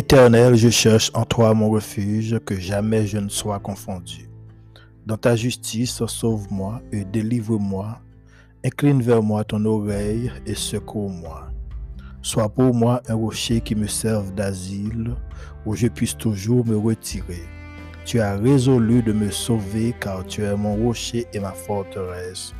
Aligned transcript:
Éternel, 0.00 0.54
je 0.54 0.70
cherche 0.70 1.10
en 1.12 1.26
toi 1.26 1.52
mon 1.52 1.68
refuge, 1.68 2.38
que 2.46 2.58
jamais 2.58 3.06
je 3.06 3.18
ne 3.18 3.28
sois 3.28 3.58
confondu. 3.58 4.30
Dans 5.04 5.18
ta 5.18 5.36
justice, 5.36 6.02
sauve-moi 6.06 6.80
et 6.90 7.04
délivre-moi. 7.04 8.00
Incline 8.64 9.02
vers 9.02 9.22
moi 9.22 9.44
ton 9.44 9.62
oreille 9.66 10.32
et 10.46 10.54
secours-moi. 10.54 11.48
Sois 12.22 12.48
pour 12.48 12.74
moi 12.74 13.02
un 13.10 13.14
rocher 13.14 13.60
qui 13.60 13.74
me 13.74 13.86
serve 13.86 14.34
d'asile, 14.34 15.16
où 15.66 15.76
je 15.76 15.88
puisse 15.88 16.16
toujours 16.16 16.66
me 16.66 16.78
retirer. 16.78 17.42
Tu 18.06 18.20
as 18.20 18.38
résolu 18.38 19.02
de 19.02 19.12
me 19.12 19.30
sauver, 19.30 19.94
car 20.00 20.24
tu 20.24 20.42
es 20.44 20.56
mon 20.56 20.76
rocher 20.76 21.26
et 21.34 21.40
ma 21.40 21.52
forteresse. 21.52 22.54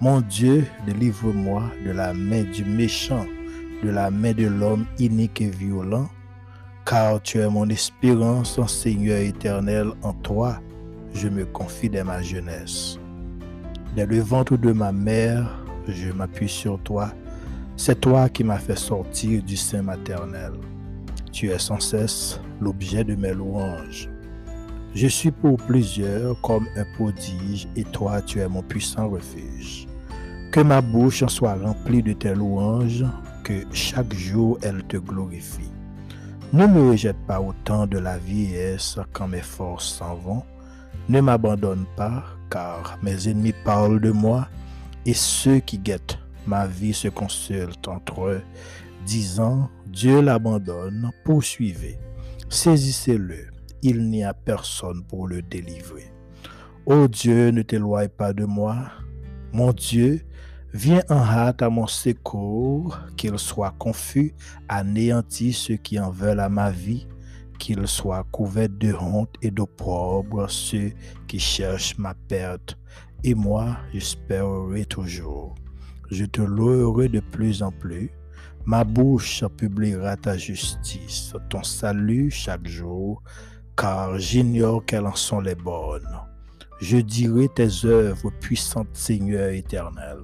Mon 0.00 0.22
Dieu, 0.22 0.66
délivre-moi 0.88 1.62
de 1.86 1.92
la 1.92 2.12
main 2.14 2.42
du 2.42 2.64
méchant, 2.64 3.26
de 3.84 3.90
la 3.90 4.10
main 4.10 4.32
de 4.32 4.48
l'homme 4.48 4.86
inique 4.98 5.40
et 5.40 5.50
violent 5.50 6.08
car 6.90 7.22
tu 7.22 7.38
es 7.38 7.48
mon 7.48 7.68
espérance, 7.68 8.60
Seigneur 8.66 9.18
éternel, 9.18 9.92
en 10.02 10.12
toi, 10.12 10.60
je 11.14 11.28
me 11.28 11.44
confie 11.44 11.88
dès 11.88 12.02
ma 12.02 12.20
jeunesse. 12.20 12.98
Dès 13.94 14.06
le 14.06 14.18
ventre 14.18 14.56
de 14.56 14.72
ma 14.72 14.90
mère, 14.90 15.64
je 15.86 16.10
m'appuie 16.10 16.48
sur 16.48 16.80
toi. 16.80 17.12
C'est 17.76 18.00
toi 18.00 18.28
qui 18.28 18.42
m'as 18.42 18.58
fait 18.58 18.76
sortir 18.76 19.40
du 19.40 19.56
sein 19.56 19.82
maternel. 19.82 20.50
Tu 21.30 21.50
es 21.50 21.60
sans 21.60 21.78
cesse 21.78 22.40
l'objet 22.60 23.04
de 23.04 23.14
mes 23.14 23.34
louanges. 23.34 24.10
Je 24.92 25.06
suis 25.06 25.30
pour 25.30 25.58
plusieurs 25.58 26.40
comme 26.40 26.66
un 26.74 26.84
prodige 26.96 27.68
et 27.76 27.84
toi 27.84 28.20
tu 28.20 28.40
es 28.40 28.48
mon 28.48 28.62
puissant 28.62 29.08
refuge. 29.08 29.86
Que 30.50 30.58
ma 30.58 30.80
bouche 30.80 31.24
soit 31.28 31.54
remplie 31.54 32.02
de 32.02 32.14
tes 32.14 32.34
louanges, 32.34 33.04
que 33.44 33.64
chaque 33.72 34.12
jour 34.12 34.58
elle 34.62 34.82
te 34.88 34.96
glorifie. 34.96 35.69
Ne 36.52 36.66
me 36.66 36.90
rejette 36.90 37.16
pas 37.28 37.40
au 37.40 37.52
temps 37.52 37.86
de 37.86 37.98
la 37.98 38.18
vieillesse 38.18 38.98
quand 39.12 39.28
mes 39.28 39.40
forces 39.40 39.98
s'en 39.98 40.16
vont. 40.16 40.42
Ne 41.08 41.20
m'abandonne 41.20 41.86
pas, 41.96 42.24
car 42.50 42.98
mes 43.04 43.28
ennemis 43.28 43.54
parlent 43.64 44.00
de 44.00 44.10
moi, 44.10 44.48
et 45.06 45.14
ceux 45.14 45.60
qui 45.60 45.78
guettent 45.78 46.18
ma 46.48 46.66
vie 46.66 46.92
se 46.92 47.06
consultent 47.06 47.86
entre 47.86 48.26
eux, 48.26 48.42
disant, 49.06 49.70
Dieu 49.86 50.20
l'abandonne, 50.20 51.12
poursuivez, 51.24 51.98
saisissez-le, 52.48 53.46
il 53.82 54.08
n'y 54.10 54.24
a 54.24 54.34
personne 54.34 55.04
pour 55.04 55.28
le 55.28 55.42
délivrer. 55.42 56.12
Ô 56.84 57.06
Dieu, 57.06 57.50
ne 57.50 57.62
t'éloigne 57.62 58.08
pas 58.08 58.32
de 58.32 58.44
moi. 58.44 58.90
Mon 59.52 59.72
Dieu, 59.72 60.24
Viens 60.72 61.02
en 61.08 61.16
hâte 61.16 61.62
à 61.62 61.68
mon 61.68 61.88
secours, 61.88 62.96
qu'il 63.16 63.36
soit 63.40 63.74
confus, 63.76 64.34
anéanti 64.68 65.52
ceux 65.52 65.74
qui 65.74 65.98
en 65.98 66.10
veulent 66.10 66.38
à 66.38 66.48
ma 66.48 66.70
vie, 66.70 67.08
qu'il 67.58 67.88
soit 67.88 68.24
couvert 68.30 68.68
de 68.68 68.94
honte 68.94 69.34
et 69.42 69.50
d'opprobre 69.50 70.48
ceux 70.48 70.92
qui 71.26 71.40
cherchent 71.40 71.98
ma 71.98 72.14
perte. 72.14 72.78
Et 73.24 73.34
moi, 73.34 73.78
j'espérerai 73.92 74.84
toujours. 74.84 75.56
Je 76.08 76.24
te 76.24 76.40
louerai 76.40 77.08
de 77.08 77.18
plus 77.18 77.64
en 77.64 77.72
plus. 77.72 78.12
Ma 78.64 78.84
bouche 78.84 79.44
publiera 79.56 80.16
ta 80.16 80.36
justice, 80.36 81.34
ton 81.48 81.64
salut 81.64 82.30
chaque 82.30 82.68
jour, 82.68 83.22
car 83.76 84.20
j'ignore 84.20 84.84
quelles 84.86 85.06
en 85.06 85.16
sont 85.16 85.40
les 85.40 85.56
bonnes. 85.56 86.20
Je 86.80 86.98
dirai 86.98 87.48
tes 87.48 87.84
œuvres, 87.84 88.30
puissantes 88.40 88.94
Seigneur 88.94 89.48
éternel. 89.48 90.18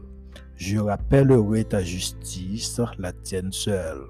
Je 0.57 0.79
rappellerai 0.79 1.65
ta 1.65 1.83
justice, 1.83 2.81
la 2.99 3.13
tienne 3.13 3.53
seule. 3.53 4.07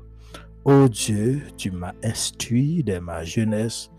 Ô 0.65 0.88
Dieu, 0.88 1.43
tu 1.56 1.70
m'as 1.70 1.94
instruit 2.03 2.82
dès 2.82 3.00
ma 3.00 3.25
jeunesse, 3.25 3.91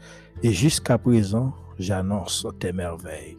et 0.44 0.52
jusqu'à 0.52 0.98
présent, 0.98 1.54
j'annonce 1.80 2.46
tes 2.60 2.72
merveilles. 2.72 3.38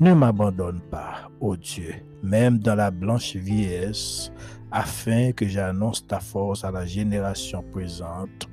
Ne 0.00 0.14
m'abandonne 0.14 0.80
pas, 0.90 1.28
ô 1.40 1.56
Dieu, 1.56 1.94
même 2.22 2.58
dans 2.58 2.74
la 2.74 2.90
blanche 2.90 3.36
vieillesse, 3.36 4.32
afin 4.70 5.32
que 5.32 5.46
j'annonce 5.46 6.06
ta 6.06 6.20
force 6.20 6.64
à 6.64 6.70
la 6.70 6.86
génération 6.86 7.62
présente, 7.72 8.48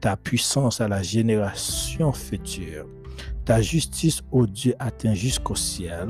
ta 0.00 0.16
puissance 0.16 0.80
à 0.80 0.88
la 0.88 1.02
génération 1.02 2.12
future. 2.12 2.86
Ta 3.44 3.62
justice, 3.62 4.22
ô 4.30 4.46
Dieu, 4.46 4.74
atteint 4.78 5.14
jusqu'au 5.14 5.54
ciel. 5.54 6.08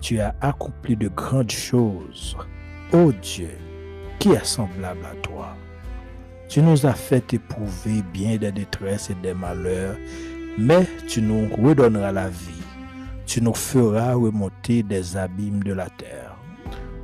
Tu 0.00 0.18
as 0.18 0.34
accompli 0.40 0.96
de 0.96 1.08
grandes 1.08 1.50
choses. 1.50 2.36
Ô 2.92 3.12
Dieu, 3.12 3.50
qui 4.18 4.30
est 4.30 4.44
semblable 4.44 5.04
à 5.04 5.14
toi 5.22 5.54
Tu 6.48 6.60
nous 6.60 6.84
as 6.86 6.92
fait 6.92 7.32
éprouver 7.32 8.02
bien 8.12 8.36
des 8.36 8.50
détresses 8.50 9.10
et 9.10 9.14
des 9.14 9.32
malheurs, 9.32 9.94
mais 10.58 10.88
tu 11.06 11.22
nous 11.22 11.48
redonneras 11.54 12.10
la 12.10 12.28
vie. 12.28 12.64
Tu 13.26 13.40
nous 13.42 13.54
feras 13.54 14.14
remonter 14.14 14.82
des 14.82 15.16
abîmes 15.16 15.62
de 15.62 15.72
la 15.72 15.88
terre. 15.88 16.36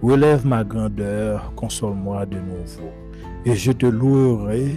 Relève 0.03 0.45
ma 0.45 0.65
grandeur, 0.65 1.53
console-moi 1.55 2.27
de 2.27 2.39
nouveau, 2.41 2.91
et 3.45 3.55
je 3.55 3.71
te 3.71 3.87
louerai 3.87 4.75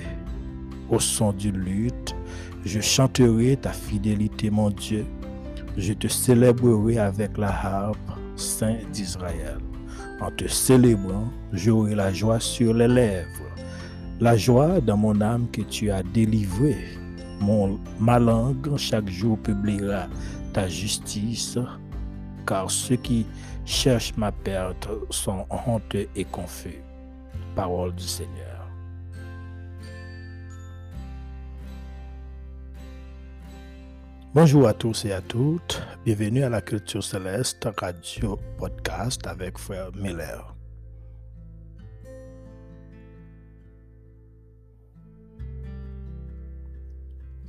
au 0.92 1.00
son 1.00 1.34
du 1.34 1.52
lutte. 1.52 2.16
Je 2.64 2.81
chanterai 2.81 3.58
ta 3.58 3.72
fidélité, 3.72 4.52
mon 4.52 4.69
Dieu. 4.69 5.08
Je 5.75 5.94
te 5.94 6.08
célébrerai 6.08 7.00
avec 7.00 7.36
la 7.40 7.50
harpe, 7.50 7.98
Saint 8.36 8.78
d'Israël. 8.94 9.58
En 10.22 10.31
te 10.31 10.47
célébrant, 10.47 11.30
j'aurai 11.53 11.96
la 11.96 12.12
joie 12.12 12.40
sur 12.40 12.74
les 12.74 12.88
lèvres, 12.88 13.50
la 14.19 14.35
joie 14.35 14.81
dans 14.81 14.97
mon 14.97 15.22
âme 15.22 15.47
que 15.52 15.62
tu 15.62 15.90
as 15.91 16.03
délivrée. 16.03 16.97
Mon, 17.40 17.80
ma 18.00 18.19
langue 18.19 18.75
chaque 18.75 19.09
jour 19.09 19.38
publiera 19.40 20.07
ta 20.52 20.68
justice, 20.68 21.57
car 22.46 22.69
ceux 22.69 22.97
qui 22.97 23.25
cherchent 23.66 24.18
ma 24.18 24.31
perte 24.31 24.90
sont 25.09 25.46
honteux 25.66 26.07
et 26.16 26.25
confus. 26.25 26.81
Parole 27.56 27.96
du 27.96 28.03
Seigneur. 28.03 28.49
Bonjour 34.35 34.67
à 34.67 34.75
tous 34.75 35.06
et 35.06 35.12
à 35.12 35.22
toutes. 35.22 35.81
Bienvenue 36.06 36.44
à 36.44 36.50
la 36.50 36.62
Culture 36.62 37.03
Céleste 37.03 37.67
Radio 37.78 38.38
Podcast 38.59 39.25
avec 39.25 39.57
Frère 39.57 39.90
Miller. 39.95 40.56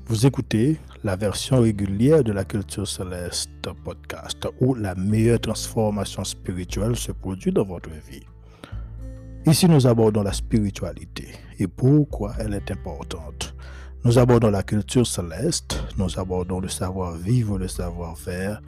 Vous 0.06 0.24
écoutez 0.24 0.80
la 1.04 1.16
version 1.16 1.60
régulière 1.60 2.24
de 2.24 2.32
la 2.32 2.46
Culture 2.46 2.88
Céleste 2.88 3.50
Podcast 3.84 4.48
où 4.58 4.74
la 4.74 4.94
meilleure 4.94 5.40
transformation 5.40 6.24
spirituelle 6.24 6.96
se 6.96 7.12
produit 7.12 7.52
dans 7.52 7.64
votre 7.64 7.90
vie. 7.90 8.24
Ici, 9.44 9.68
nous 9.68 9.86
abordons 9.86 10.22
la 10.22 10.32
spiritualité 10.32 11.28
et 11.58 11.68
pourquoi 11.68 12.32
elle 12.38 12.54
est 12.54 12.70
importante. 12.70 13.54
Nous 14.02 14.18
abordons 14.18 14.50
la 14.50 14.62
culture 14.62 15.06
céleste, 15.06 15.84
nous 15.98 16.18
abordons 16.18 16.58
le 16.58 16.68
savoir-vivre, 16.68 17.58
le 17.58 17.68
savoir-faire, 17.68 18.62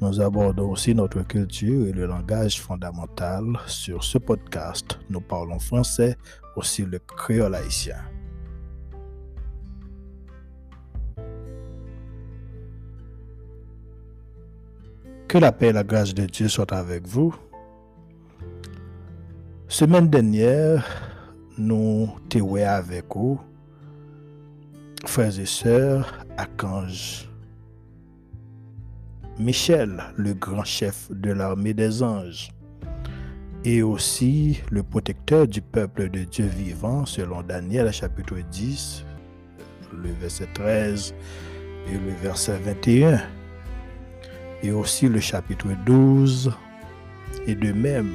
nous 0.00 0.22
abordons 0.22 0.70
aussi 0.70 0.94
notre 0.94 1.20
culture 1.20 1.86
et 1.86 1.92
le 1.92 2.06
langage 2.06 2.62
fondamental. 2.62 3.44
Sur 3.66 4.02
ce 4.02 4.16
podcast, 4.16 4.98
nous 5.10 5.20
parlons 5.20 5.58
français, 5.58 6.16
aussi 6.56 6.86
le 6.86 6.98
créole 6.98 7.54
haïtien. 7.54 7.98
Que 15.28 15.36
la 15.36 15.52
paix 15.52 15.68
et 15.68 15.72
la 15.74 15.84
grâce 15.84 16.14
de 16.14 16.24
Dieu 16.24 16.48
soient 16.48 16.72
avec 16.72 17.06
vous. 17.06 17.34
Semaine 19.68 20.08
dernière, 20.08 20.86
nous 21.58 22.08
t'étions 22.30 22.54
avec 22.54 23.04
vous 23.14 23.38
frères 25.06 25.38
et 25.38 25.46
sœurs, 25.46 26.24
Archange 26.36 27.28
Michel, 29.38 30.02
le 30.16 30.34
grand 30.34 30.64
chef 30.64 31.10
de 31.10 31.30
l'armée 31.30 31.72
des 31.72 32.02
anges, 32.02 32.50
et 33.64 33.82
aussi 33.82 34.60
le 34.70 34.82
protecteur 34.82 35.46
du 35.46 35.62
peuple 35.62 36.10
de 36.10 36.24
Dieu 36.24 36.44
vivant, 36.44 37.06
selon 37.06 37.42
Daniel 37.42 37.90
chapitre 37.92 38.36
10, 38.50 39.04
le 39.96 40.10
verset 40.20 40.48
13 40.52 41.14
et 41.88 41.94
le 41.94 42.12
verset 42.22 42.58
21, 42.58 43.20
et 44.62 44.72
aussi 44.72 45.08
le 45.08 45.20
chapitre 45.20 45.68
12, 45.86 46.52
et 47.46 47.54
de 47.54 47.72
même 47.72 48.10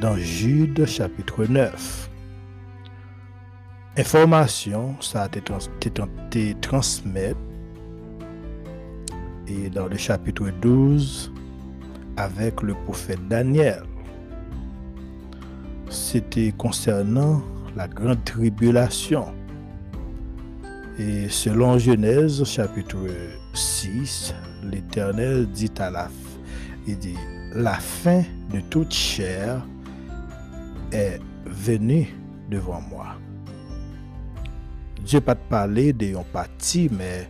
dans 0.00 0.16
Jude 0.16 0.84
chapitre 0.86 1.44
9. 1.44 2.10
Information, 3.98 4.96
ça 5.02 5.24
a 5.24 5.26
été 5.26 6.54
transmis 6.62 7.34
et 9.46 9.68
dans 9.68 9.86
le 9.86 9.98
chapitre 9.98 10.48
12 10.62 11.30
avec 12.16 12.62
le 12.62 12.72
prophète 12.72 13.20
Daniel. 13.28 13.82
C'était 15.90 16.54
concernant 16.56 17.42
la 17.76 17.86
grande 17.86 18.24
tribulation. 18.24 19.26
Et 20.98 21.28
selon 21.28 21.76
Genèse 21.76 22.42
chapitre 22.44 22.96
6, 23.52 24.34
l'Éternel 24.64 25.50
dit 25.50 25.70
à 25.78 25.90
la 25.90 26.08
il 26.86 26.98
dit 26.98 27.18
la 27.54 27.74
fin 27.74 28.22
de 28.50 28.60
toute 28.70 28.92
chair 28.92 29.62
est 30.92 31.20
venue 31.44 32.08
devant 32.50 32.80
moi. 32.80 33.16
Dieu 35.04 35.20
pas 35.20 35.34
te 35.34 35.48
parler 35.48 35.92
de 35.92 36.14
parti, 36.32 36.88
mais 36.92 37.28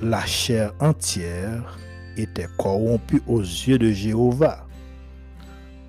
la 0.00 0.24
chair 0.24 0.72
entière 0.80 1.78
était 2.16 2.48
corrompue 2.56 3.22
aux 3.26 3.40
yeux 3.40 3.78
de 3.78 3.90
Jéhovah. 3.90 4.66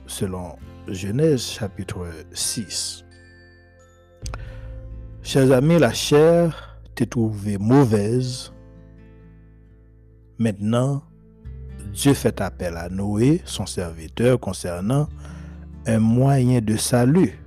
Selon 0.06 0.58
Genèse 0.88 1.44
chapitre 1.44 2.06
6. 2.34 3.06
Chers 5.22 5.52
amis, 5.54 5.80
la 5.80 5.94
chair 5.94 6.78
t'est 6.94 7.06
trouvée 7.06 7.58
mauvaise. 7.58 8.52
Maintenant, 10.38 11.04
Dieu 11.94 12.14
fait 12.14 12.42
appel 12.42 12.76
à 12.76 12.90
Noé, 12.90 13.42
son 13.46 13.66
serviteur, 13.66 14.40
concernant 14.42 15.08
un 15.86 16.00
moyen 16.00 16.60
de 16.60 16.76
salut 16.76 17.43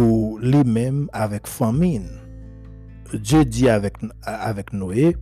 pour 0.00 0.38
lui-même 0.38 1.10
avec 1.12 1.46
famine. 1.46 2.08
Dieu 3.12 3.44
dit 3.44 3.68
avec, 3.68 3.96
avec 4.22 4.72
Noé, 4.72 5.14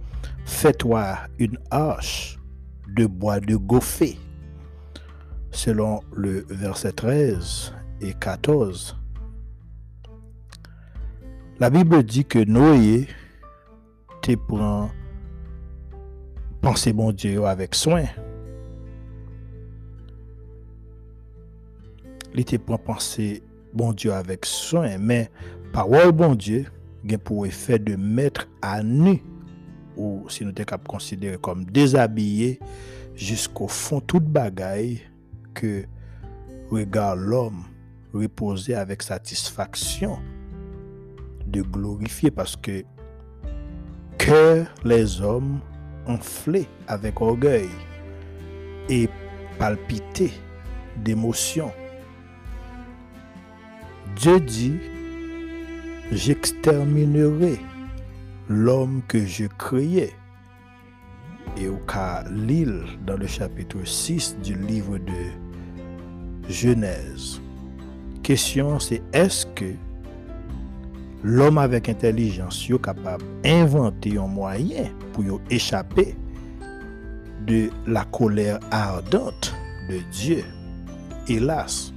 fais-toi 0.44 1.16
une 1.40 1.58
hache 1.72 2.38
de 2.86 3.06
bois 3.06 3.40
de 3.40 3.56
goffé. 3.56 4.16
Selon 5.50 6.00
le 6.14 6.46
verset 6.48 6.92
13 6.92 7.74
et 8.02 8.14
14. 8.14 8.96
La 11.58 11.70
Bible 11.70 12.04
dit 12.04 12.24
que 12.24 12.44
Noé 12.44 13.08
te 14.22 14.36
prend 14.36 14.92
penser 16.60 16.92
bon 16.92 17.10
Dieu 17.10 17.44
avec 17.46 17.74
soin. 17.74 18.04
Il 22.32 22.44
te 22.44 22.54
prend 22.54 22.78
penser 22.78 23.42
bon 23.72 23.92
Dieu 23.92 24.12
avec 24.12 24.44
soin, 24.46 24.98
mais 24.98 25.30
parole 25.72 26.12
bon 26.12 26.34
Dieu 26.34 26.66
gen 27.04 27.18
pour 27.18 27.46
effet 27.46 27.78
de 27.78 27.96
mettre 27.96 28.48
à 28.62 28.82
nu 28.82 29.22
ou 29.96 30.26
si 30.28 30.44
nous 30.44 30.52
sommes 30.56 30.78
considéré 30.86 31.38
comme 31.38 31.64
déshabillé 31.64 32.60
jusqu'au 33.14 33.68
fond 33.68 34.00
toute 34.00 34.24
bagaille 34.24 35.00
que 35.54 35.84
regarde 36.70 37.20
l'homme 37.20 37.64
reposer 38.12 38.74
avec 38.74 39.02
satisfaction 39.02 40.18
de 41.46 41.62
glorifier 41.62 42.30
parce 42.30 42.56
que 42.56 42.84
que 44.18 44.64
les 44.84 45.20
hommes 45.20 45.60
enflés 46.06 46.66
avec 46.86 47.20
orgueil 47.20 47.68
et 48.88 49.08
palpités 49.58 50.32
d'émotion. 50.96 51.70
Dieu 54.16 54.40
dit, 54.40 54.78
j'exterminerai 56.12 57.58
l'homme 58.48 59.02
que 59.06 59.24
je 59.24 59.44
créais. 59.46 60.12
Et 61.56 61.68
au 61.68 61.76
cas 61.76 62.24
l'île 62.30 62.84
dans 63.06 63.16
le 63.16 63.26
chapitre 63.26 63.78
6 63.84 64.38
du 64.42 64.54
livre 64.54 64.98
de 64.98 66.48
Genèse. 66.48 67.40
Question 68.22 68.78
c'est 68.78 69.02
est-ce 69.12 69.46
que 69.46 69.72
l'homme 71.22 71.58
avec 71.58 71.88
intelligence 71.88 72.68
est 72.70 72.82
capable 72.82 73.24
d'inventer 73.42 74.18
un 74.18 74.26
moyen 74.26 74.84
pour 75.12 75.40
échapper 75.50 76.14
de 77.46 77.70
la 77.86 78.04
colère 78.04 78.60
ardente 78.70 79.54
de 79.90 79.98
Dieu? 80.12 80.44
Hélas, 81.28 81.92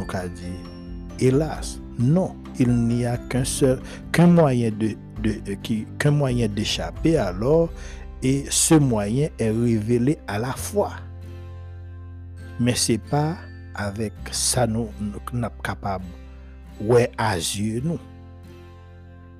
nous 0.00 0.16
avons 0.16 0.28
dit, 0.34 1.26
hélas, 1.26 1.78
non, 1.98 2.36
il 2.58 2.70
n'y 2.70 3.04
a 3.04 3.16
qu'un 3.16 3.44
seul, 3.44 3.80
qu'un 4.12 4.26
moyen 4.26 4.70
de, 4.70 4.96
qu'un 5.98 6.10
moyen 6.10 6.48
d'échapper 6.48 7.16
alors, 7.16 7.68
et 8.22 8.44
ce 8.50 8.74
moyen 8.74 9.28
est 9.38 9.50
révélé 9.50 10.18
à 10.26 10.38
la 10.38 10.52
fois. 10.52 10.92
Mais 12.58 12.74
c'est 12.74 12.98
pas 12.98 13.36
avec 13.74 14.12
ça 14.30 14.66
nous, 14.66 14.88
sommes 15.30 15.48
capables 15.62 16.04
ouais 16.80 17.10
à 17.18 17.36
yeux 17.36 17.80
nous, 17.84 17.98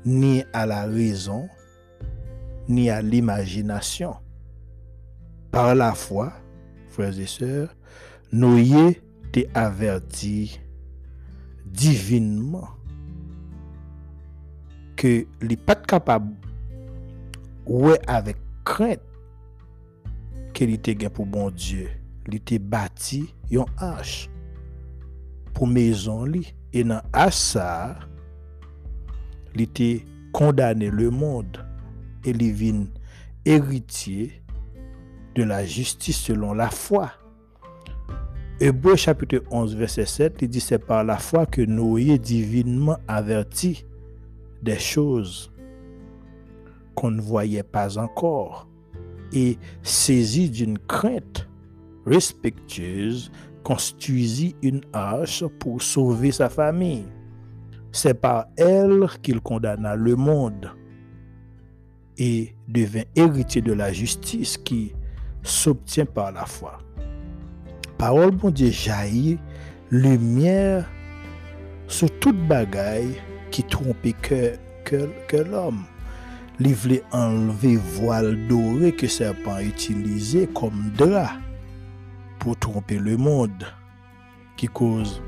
ni 0.04 0.44
à 0.52 0.66
la 0.66 0.84
raison, 0.84 1.48
ni 2.68 2.90
à 2.90 3.02
l'imagination. 3.02 4.16
Par 5.50 5.74
la 5.74 5.94
foi, 5.94 6.32
frères 6.90 7.18
et 7.18 7.26
sœurs, 7.26 7.74
nous 8.32 8.58
y 8.58 9.00
te 9.34 9.46
averti 9.58 10.50
divinman 11.64 12.66
ke 15.00 15.14
li 15.46 15.56
pat 15.56 15.86
kapab 15.88 16.26
wè 17.70 17.96
avèk 18.10 18.40
krent 18.68 19.06
ke 20.56 20.66
li 20.68 20.76
te 20.82 20.94
gen 20.98 21.12
pou 21.14 21.24
bon 21.24 21.48
Diyo. 21.54 21.88
Li 22.28 22.38
te 22.44 22.58
bati 22.60 23.22
yon 23.50 23.68
ash 23.82 24.26
pou 25.54 25.66
mezon 25.66 26.26
li. 26.34 26.44
E 26.70 26.84
nan 26.86 27.02
asar, 27.16 28.04
li 29.56 29.66
te 29.66 29.88
kondane 30.36 30.90
le 30.94 31.08
mond 31.10 31.58
e 32.22 32.34
li 32.36 32.50
vin 32.54 32.84
eritye 33.48 34.28
de 35.34 35.46
la 35.48 35.64
justis 35.64 36.20
selon 36.28 36.54
la 36.60 36.68
fwa. 36.70 37.08
Hébreu 38.62 38.94
chapitre 38.94 39.42
11 39.50 39.74
verset 39.74 40.04
7, 40.04 40.36
il 40.42 40.48
dit 40.50 40.60
c'est 40.60 40.78
par 40.78 41.02
la 41.02 41.16
foi 41.16 41.46
que 41.46 41.62
Noé 41.62 42.18
divinement 42.18 42.98
averti 43.08 43.86
des 44.62 44.78
choses 44.78 45.50
qu'on 46.94 47.10
ne 47.10 47.22
voyait 47.22 47.62
pas 47.62 47.96
encore 47.96 48.68
et 49.32 49.56
saisi 49.82 50.50
d'une 50.50 50.78
crainte 50.78 51.48
respectueuse 52.04 53.32
construisit 53.62 54.54
une 54.60 54.82
hache 54.92 55.42
pour 55.58 55.80
sauver 55.80 56.30
sa 56.30 56.50
famille. 56.50 57.06
C'est 57.92 58.20
par 58.20 58.44
elle 58.58 59.06
qu'il 59.22 59.40
condamna 59.40 59.96
le 59.96 60.16
monde 60.16 60.70
et 62.18 62.54
devint 62.68 63.04
héritier 63.16 63.62
de 63.62 63.72
la 63.72 63.90
justice 63.90 64.58
qui 64.58 64.92
s'obtient 65.42 66.04
par 66.04 66.30
la 66.30 66.44
foi. 66.44 66.78
Parole 68.00 68.30
bon 68.30 68.48
Dieu 68.48 68.70
jaillit 68.70 69.38
lumière 69.90 70.88
sur 71.86 72.08
toute 72.18 72.48
bagaille 72.48 73.20
qui 73.50 73.62
trompait 73.62 74.14
que, 74.14 74.54
que, 74.86 75.10
que 75.28 75.36
l'homme. 75.36 75.84
Il 76.60 76.74
voulait 76.74 77.02
enlever 77.12 77.76
voile 77.76 78.48
doré 78.48 78.92
que 78.92 79.06
serpent 79.06 79.58
utilisé 79.58 80.46
comme 80.46 80.92
drap 80.96 81.32
pour 82.38 82.58
tromper 82.58 82.98
le 82.98 83.18
monde 83.18 83.66
qui 84.56 84.66
cause 84.66 85.20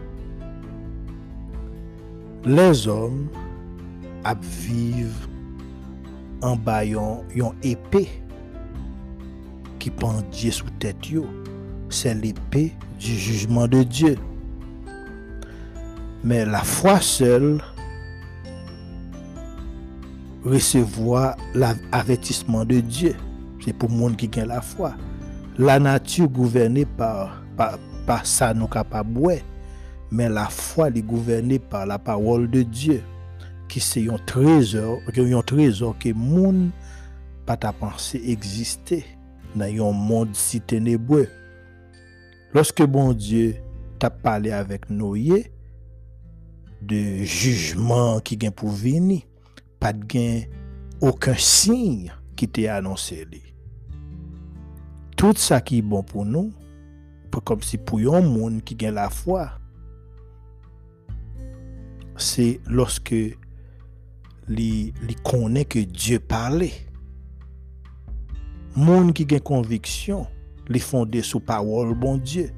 les 2.46 2.88
hommes 2.88 3.28
à 4.24 4.34
vivre 4.34 5.28
en 6.40 6.56
baillant 6.56 7.22
une 7.34 7.52
épée 7.62 8.08
qui 9.78 9.90
pendait 9.90 10.50
sous 10.50 10.70
tête 10.78 10.96
c'est 11.92 12.14
l'épée 12.14 12.72
du 12.98 13.14
jugement 13.14 13.68
de 13.68 13.82
Dieu. 13.82 14.16
Mais 16.24 16.44
la 16.44 16.62
foi 16.62 17.00
seule 17.00 17.60
recevoir 20.44 21.36
l'avertissement 21.54 22.64
de 22.64 22.80
Dieu. 22.80 23.14
C'est 23.64 23.72
pour 23.72 23.88
le 23.88 23.94
monde 23.94 24.16
qui 24.16 24.28
a 24.40 24.44
la 24.44 24.60
foi. 24.60 24.94
La 25.58 25.78
nature 25.78 26.28
gouvernée 26.28 26.84
par, 26.84 27.42
par, 27.56 28.26
ça 28.26 28.52
nous 28.54 28.66
capables 28.66 29.42
mais 30.10 30.28
la 30.28 30.46
foi 30.46 30.88
est 30.88 31.02
gouvernée 31.02 31.58
par 31.58 31.86
la 31.86 31.98
parole 31.98 32.50
de 32.50 32.62
Dieu 32.62 33.02
qui 33.68 33.80
c'est 33.80 34.10
un 34.10 34.18
trésor 34.26 34.98
un 35.16 35.40
trésor 35.40 35.96
que 35.98 36.12
monde 36.12 36.70
pas 37.46 37.56
ta 37.56 37.72
pensée 37.72 38.20
exister 38.26 39.06
dans 39.56 39.64
un 39.64 39.92
monde 39.92 40.28
si 40.34 40.60
ténébreux 40.60 41.28
Loske 42.52 42.84
bon 42.84 43.14
Diyo 43.16 43.54
tap 44.02 44.18
pale 44.20 44.50
avek 44.52 44.90
Noye, 44.92 45.38
de 46.84 46.98
jujman 47.24 48.18
ki 48.26 48.36
gen 48.42 48.52
pou 48.52 48.68
vini, 48.68 49.22
pat 49.80 49.96
gen 50.10 50.44
okan 51.00 51.38
sign 51.40 52.10
ki 52.36 52.50
te 52.52 52.66
anonse 52.68 53.16
li. 53.30 53.40
Tout 55.16 55.40
sa 55.40 55.62
ki 55.64 55.80
bon 55.86 56.04
pou 56.04 56.26
nou, 56.28 56.50
pou 57.32 57.40
kom 57.40 57.64
si 57.64 57.80
pou 57.80 58.02
yon 58.02 58.28
moun 58.28 58.60
ki 58.60 58.76
gen 58.84 58.98
la 58.98 59.08
fwa, 59.08 59.46
se 62.20 62.58
loske 62.68 63.22
li, 64.52 64.70
li 64.92 65.16
konen 65.24 65.64
ke 65.64 65.86
Diyo 65.88 66.20
pale. 66.28 66.68
Moun 68.76 69.14
ki 69.16 69.24
gen 69.30 69.40
konviksyon, 69.46 70.28
les 70.72 70.80
fondé 70.80 71.22
sur 71.22 71.40
parole 71.40 71.94
bon 71.94 72.16
Dieu. 72.16 72.50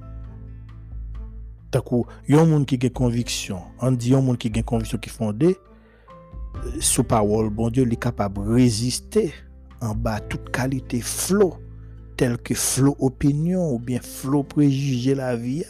Tant 1.70 1.82
yon 2.28 2.46
monde 2.46 2.66
qui 2.66 2.78
a 2.84 2.88
conviction, 2.88 3.60
on 3.80 3.90
dit 3.92 4.10
yon 4.10 4.22
monde 4.22 4.38
qui 4.38 4.50
a 4.54 4.62
conviction 4.62 4.98
qui 4.98 5.10
fondé 5.10 5.56
euh, 6.64 6.80
sur 6.80 7.04
parole 7.04 7.50
bon 7.50 7.70
Dieu, 7.70 7.86
est 7.90 7.96
capable 7.96 8.40
résister 8.40 9.34
en 9.80 9.94
bas 9.94 10.20
toute 10.20 10.50
qualité 10.50 11.00
flot 11.00 11.54
tel 12.16 12.38
que 12.38 12.54
flot 12.54 12.96
opinion 13.00 13.72
ou 13.72 13.78
bien 13.78 14.00
flot 14.00 14.44
préjugé 14.44 15.14
la 15.14 15.36
vie. 15.36 15.64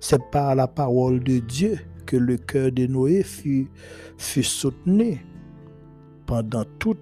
C'est 0.00 0.22
par 0.30 0.54
la 0.54 0.66
parole 0.68 1.22
de 1.22 1.38
Dieu 1.38 1.78
que 2.06 2.16
le 2.16 2.36
cœur 2.36 2.72
de 2.72 2.86
Noé 2.86 3.22
fut, 3.22 3.68
fut 4.18 4.42
soutenu 4.42 5.24
pendant 6.26 6.64
tout, 6.78 6.96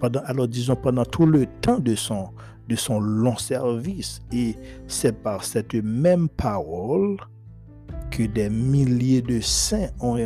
pendant, 0.00 0.20
alors 0.24 0.48
disons, 0.48 0.76
pendant 0.76 1.04
tout 1.04 1.26
le 1.26 1.46
temps 1.60 1.78
de 1.78 1.94
son, 1.94 2.30
de 2.68 2.76
son 2.76 3.00
long 3.00 3.36
service. 3.36 4.22
Et 4.32 4.56
c'est 4.86 5.22
par 5.22 5.44
cette 5.44 5.74
même 5.74 6.28
parole 6.28 7.16
que 8.10 8.24
des 8.24 8.50
milliers 8.50 9.22
de 9.22 9.40
saints 9.40 9.88
ont, 10.00 10.18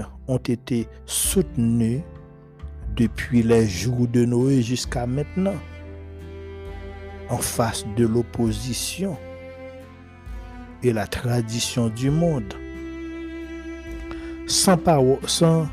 été 0.48 0.88
soutenus 1.04 2.02
depuis 2.96 3.42
les 3.42 3.66
jours 3.66 4.08
de 4.08 4.24
Noé 4.24 4.62
jusqu'à 4.62 5.06
maintenant, 5.06 5.54
en 7.28 7.38
face 7.38 7.84
de 7.96 8.06
l'opposition 8.06 9.16
et 10.82 10.92
la 10.92 11.06
tradition 11.06 11.88
du 11.88 12.10
monde. 12.10 12.54
Sans 14.46 14.76
parole, 14.76 15.18
sans 15.26 15.66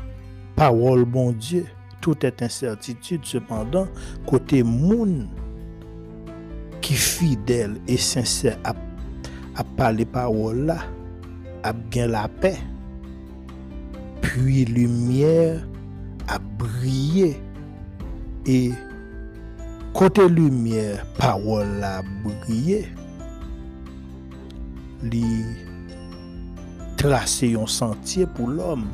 parole, 0.56 1.04
bon 1.04 1.32
Dieu, 1.32 1.66
tout 2.00 2.24
est 2.24 2.42
incertitude. 2.42 3.20
Cependant, 3.24 3.88
côté 4.26 4.62
moun 4.62 5.28
ki 6.84 6.96
fidèl 7.00 7.78
e 7.88 7.96
sensè 8.00 8.52
ap, 8.68 8.78
ap 9.56 9.68
pale 9.78 10.04
parol 10.12 10.66
la, 10.68 10.76
ap 11.64 11.78
gen 11.94 12.12
la 12.12 12.26
pe, 12.42 12.52
puis 14.24 14.66
lumièr 14.68 15.62
ap 16.28 16.44
brye, 16.60 17.32
e 18.44 18.58
kote 19.96 20.28
lumièr 20.28 21.00
parol 21.16 21.72
la 21.80 21.96
brye, 22.24 22.82
li 25.08 25.24
trase 27.00 27.48
yon 27.54 27.68
sentye 27.70 28.28
pou 28.36 28.52
l'om, 28.52 28.84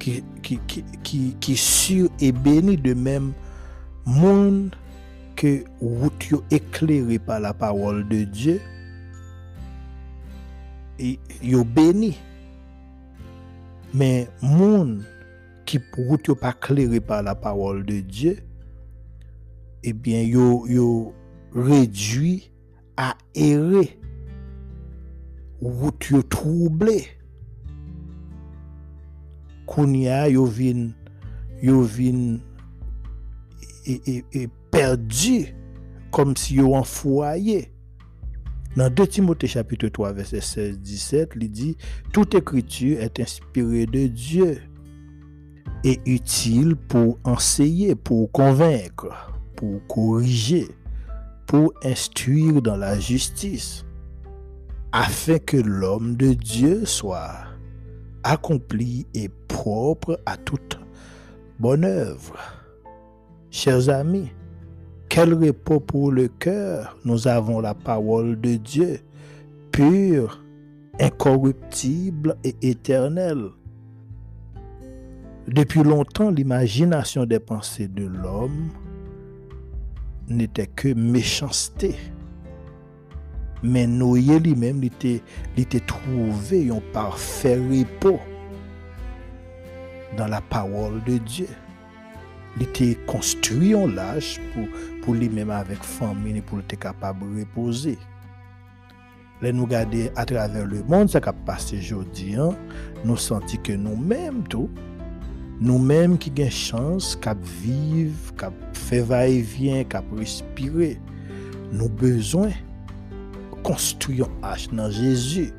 ki, 0.00 0.20
ki, 0.44 0.60
ki, 0.68 1.20
ki 1.40 1.56
sur 1.60 2.12
e 2.20 2.34
beni 2.44 2.76
de 2.76 2.92
mem 2.92 3.32
moun, 4.04 4.66
que 5.36 5.64
route 5.80 6.32
éclairé 6.50 7.18
par 7.18 7.40
la 7.40 7.52
parole 7.52 8.08
de 8.08 8.24
Dieu 8.24 8.60
et 10.98 11.20
yo 11.42 11.62
béni. 11.62 12.18
Mais 13.94 14.28
monde 14.42 15.04
qui 15.66 15.78
route 15.96 16.32
pas 16.34 16.50
éclairé 16.50 17.00
par 17.00 17.22
la 17.22 17.34
parole 17.34 17.84
de 17.84 18.00
Dieu 18.00 18.38
eh 19.84 19.92
bien 19.92 20.22
yo 20.22 20.66
yo 20.66 21.14
réduit 21.54 22.50
à 22.96 23.16
errer. 23.34 24.00
Route 25.60 26.10
yo 26.10 26.22
troublé 26.22 27.06
kounya 29.66 30.28
yo 30.28 30.44
vin 30.44 30.90
yo 31.62 31.82
vin 31.82 32.38
et, 33.86 34.00
et, 34.06 34.24
et 34.32 34.48
perdu 34.76 35.54
comme 36.10 36.36
si 36.36 36.56
yo 36.56 36.74
en 36.74 36.84
foyer 36.84 37.72
dans 38.76 38.90
2 38.90 39.06
Timothée 39.06 39.46
chapitre 39.46 39.88
3 39.88 40.12
verset 40.12 40.42
16 40.42 40.80
17 40.80 41.30
il 41.40 41.50
dit 41.50 41.76
toute 42.12 42.34
écriture 42.34 43.00
est 43.00 43.18
inspirée 43.18 43.86
de 43.86 44.06
Dieu 44.06 44.58
et 45.82 45.98
utile 46.04 46.76
pour 46.76 47.18
enseigner 47.24 47.94
pour 47.94 48.30
convaincre 48.32 49.32
pour 49.56 49.80
corriger 49.86 50.68
pour 51.46 51.72
instruire 51.82 52.60
dans 52.60 52.76
la 52.76 53.00
justice 53.00 53.82
afin 54.92 55.38
que 55.38 55.56
l'homme 55.56 56.16
de 56.16 56.34
Dieu 56.34 56.84
soit 56.84 57.46
accompli 58.24 59.06
et 59.14 59.30
propre 59.48 60.20
à 60.26 60.36
toute 60.36 60.78
bonne 61.58 61.84
œuvre. 61.84 62.36
Chers 63.50 63.88
amis, 63.88 64.30
quel 65.16 65.32
repos 65.32 65.80
pour 65.80 66.12
le 66.12 66.28
cœur. 66.28 66.94
Nous 67.06 67.26
avons 67.26 67.60
la 67.60 67.72
parole 67.72 68.38
de 68.38 68.56
Dieu, 68.56 68.98
pure, 69.72 70.44
incorruptible 71.00 72.36
et 72.44 72.54
éternelle. 72.60 73.46
Depuis 75.48 75.82
longtemps, 75.82 76.30
l'imagination 76.30 77.24
des 77.24 77.38
pensées 77.38 77.88
de 77.88 78.04
l'homme 78.04 78.68
n'était 80.28 80.66
que 80.66 80.92
méchanceté. 80.92 81.94
Mais 83.62 83.86
Noé 83.86 84.38
lui-même, 84.38 84.82
il 84.84 85.22
était 85.56 85.80
trouvé 85.80 86.70
un 86.70 86.82
parfait 86.92 87.56
repos 87.56 88.20
dans 90.18 90.28
la 90.28 90.42
parole 90.42 91.02
de 91.04 91.16
Dieu. 91.16 91.48
li 92.56 92.66
te 92.76 92.92
konstruy 93.08 93.74
yon 93.74 93.94
laj 93.96 94.36
pou, 94.52 94.66
pou 95.04 95.16
li 95.16 95.28
menman 95.28 95.60
avèk 95.60 95.84
famini 95.84 96.42
pou 96.44 96.60
li 96.60 96.68
te 96.70 96.78
kapab 96.80 97.20
repose. 97.36 97.96
Le 99.44 99.52
nou 99.52 99.68
gade 99.68 100.06
a 100.16 100.24
traver 100.28 100.64
le 100.70 100.80
moun 100.88 101.10
sa 101.12 101.20
kap 101.20 101.36
pase 101.48 101.76
jodi 101.84 102.32
an, 102.40 102.56
nou 103.04 103.20
santi 103.20 103.60
ke 103.60 103.76
nou 103.76 103.98
menm 104.00 104.40
tou, 104.52 104.70
nou 105.60 105.76
menm 105.76 106.16
ki 106.20 106.32
gen 106.38 106.52
chans 106.52 107.12
kap 107.24 107.40
viv, 107.60 108.32
kap 108.40 108.56
fevay 108.86 109.42
vyen, 109.44 109.84
kap 109.92 110.08
respire, 110.16 110.94
nou 111.74 111.92
bezwen 112.00 112.54
konstruyon 113.66 114.32
H 114.40 114.70
nan 114.72 114.88
Jezu 114.94 115.50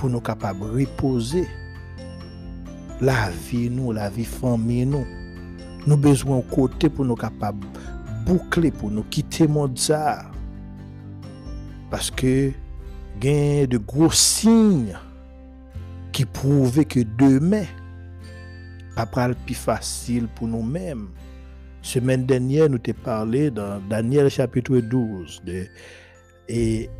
pou 0.00 0.10
nou 0.10 0.24
kapab 0.24 0.64
repose 0.74 1.44
la 3.02 3.28
vi 3.46 3.68
nou, 3.70 3.94
la 3.94 4.10
vi 4.10 4.26
fami 4.26 4.82
nou. 4.88 5.21
Nous. 5.86 5.96
Nous 5.96 5.96
besoin 5.96 6.38
de 6.38 6.54
côté 6.54 6.88
pour 6.88 7.04
nous 7.04 7.16
capables 7.16 7.66
boucler, 8.24 8.70
pour 8.70 8.90
nous 8.90 9.04
quitter 9.04 9.48
monde. 9.48 9.78
Parce 11.90 12.10
que 12.10 12.52
il 13.24 13.68
de 13.68 13.78
gros 13.78 14.10
signes 14.10 14.96
qui 16.10 16.24
prouvent 16.24 16.84
que 16.84 17.00
demain, 17.00 17.64
pas 18.94 19.28
le 19.28 19.34
plus 19.34 19.54
facile 19.54 20.26
pour 20.34 20.48
nous-mêmes. 20.48 21.08
Semaine 21.82 22.26
dernière, 22.26 22.68
nous 22.68 22.78
t'ai 22.78 22.92
parlé 22.92 23.50
dans 23.50 23.80
Daniel 23.88 24.28
chapitre 24.28 24.78
12 24.78 25.42
de 25.44 25.66
et 26.48 26.90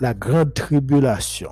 la 0.00 0.14
grande 0.14 0.54
tribulation. 0.54 1.50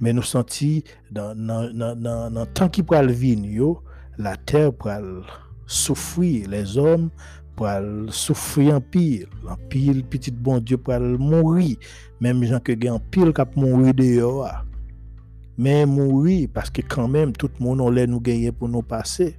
Mais 0.00 0.12
nous 0.12 0.22
sentons 0.22 0.82
dans 1.10 1.34
le 1.36 2.44
temps 2.46 2.68
qui 2.68 2.82
peut 2.82 3.00
venir, 3.06 3.80
la 4.18 4.36
terre 4.36 4.72
peut 4.72 5.22
souffrir, 5.66 6.48
les 6.48 6.78
hommes 6.78 7.10
peuvent 7.56 8.10
souffrir 8.10 8.74
en 8.74 8.80
pile. 8.80 9.26
En 9.48 9.56
pile, 9.68 10.04
petit 10.04 10.30
bon 10.30 10.58
Dieu 10.58 10.76
peut 10.76 10.98
mourir. 11.16 11.76
Même 12.20 12.42
gens 12.44 12.60
qui 12.60 12.90
ont 12.90 13.00
pile 13.10 13.32
qui 13.32 13.60
mourir 13.60 13.94
dehors. 13.94 14.64
Mais 15.56 15.86
mourir, 15.86 16.48
parce 16.52 16.70
que 16.70 16.82
quand 16.82 17.08
même, 17.08 17.32
tout 17.32 17.48
le 17.58 17.64
monde 17.64 17.98
a 17.98 18.06
nous 18.06 18.20
gagner 18.20 18.50
pour 18.50 18.68
nous 18.68 18.82
passer. 18.82 19.38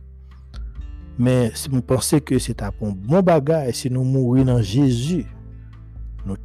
Mais 1.18 1.52
si 1.54 1.70
vous 1.70 1.82
pensez 1.82 2.20
que 2.22 2.38
c'est 2.40 2.62
un 2.62 2.72
bon 2.80 3.22
bagage, 3.22 3.76
si 3.76 3.90
nous 3.90 4.04
mourir 4.04 4.46
dans 4.46 4.62
Jésus, 4.62 5.26
nous 6.26 6.36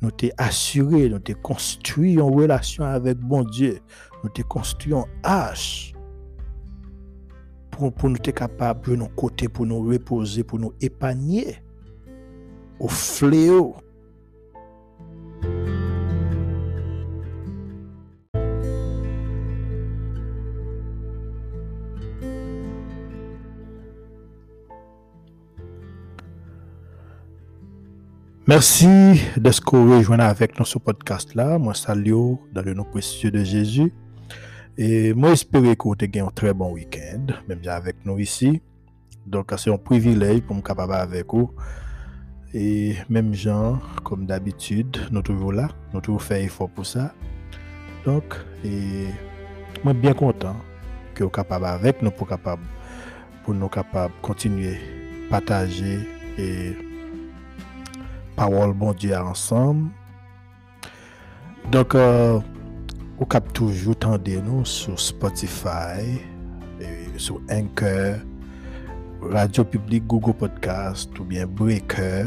nous 0.00 0.10
t'es 0.10 0.32
assuré, 0.36 1.08
nous 1.08 1.18
t'es 1.18 1.34
construit 1.34 2.20
en 2.20 2.28
relation 2.28 2.84
avec 2.84 3.18
bon 3.18 3.42
Dieu, 3.42 3.78
nous 4.22 4.30
t'es 4.30 4.42
construit 4.42 4.92
en 4.92 5.06
hache 5.22 5.93
pour, 7.76 8.10
nous 8.10 8.16
être 8.16 8.30
capables 8.32 8.90
de 8.90 8.96
nous 8.96 9.08
côté, 9.08 9.48
pour 9.48 9.66
nous 9.66 9.82
reposer, 9.82 10.44
pour 10.44 10.58
nous 10.58 10.72
épargner 10.80 11.56
au 12.78 12.88
fléau 12.88 13.76
Merci 28.46 28.86
d'être 29.38 29.72
rejoint 29.72 30.18
avec 30.18 30.58
nous 30.58 30.66
ce 30.66 30.78
podcast-là. 30.78 31.58
Moi, 31.58 31.72
salue 31.72 32.12
dans 32.52 32.62
le 32.62 32.74
nom 32.74 32.84
précieux 32.84 33.30
de 33.30 33.42
Jésus. 33.42 33.90
Et 34.76 35.14
moi, 35.14 35.30
j'espère 35.30 35.62
que 35.62 35.84
vous 35.84 35.94
avez 36.00 36.20
un 36.20 36.30
très 36.30 36.52
bon 36.52 36.72
week-end, 36.72 37.26
même 37.48 37.60
avec 37.68 38.04
nous 38.04 38.18
ici. 38.18 38.60
Donc, 39.24 39.52
c'est 39.56 39.72
un 39.72 39.78
privilège 39.78 40.42
pour 40.42 40.56
me 40.56 40.62
capable 40.62 40.94
avec 40.94 41.32
vous. 41.32 41.52
Et 42.52 42.96
même 43.08 43.34
gens, 43.34 43.78
comme 44.02 44.26
d'habitude, 44.26 44.96
nous 45.10 45.22
toujours 45.22 45.52
là, 45.52 45.68
nous 45.92 46.00
toujours 46.00 46.22
fait 46.22 46.44
effort 46.44 46.70
pour 46.70 46.86
ça. 46.86 47.12
Donc, 48.04 48.24
et 48.64 49.06
moi 49.82 49.92
bien 49.92 50.12
content 50.12 50.56
que 51.14 51.24
vous 51.24 51.30
capable 51.30 51.64
avec 51.66 52.02
nous 52.02 52.10
pour 52.10 52.28
capable 52.28 52.62
pour 53.44 53.54
nous 53.54 53.68
capables 53.68 54.12
continuer 54.22 54.78
partager 55.30 55.98
et 56.38 56.76
parole 58.36 58.72
bon 58.72 58.92
Dieu 58.92 59.16
ensemble. 59.16 59.90
Donc, 61.70 61.94
euh, 61.94 62.40
vous 63.18 63.26
cap 63.26 63.52
toujours 63.52 63.96
tendre 63.96 64.30
nous 64.44 64.64
sur 64.64 64.98
Spotify, 64.98 66.20
et 66.80 67.18
sur 67.18 67.40
Anchor, 67.50 68.16
Radio 69.22 69.64
Public, 69.64 70.06
Google 70.06 70.34
Podcast 70.34 71.16
ou 71.18 71.24
bien 71.24 71.46
Breaker. 71.46 72.26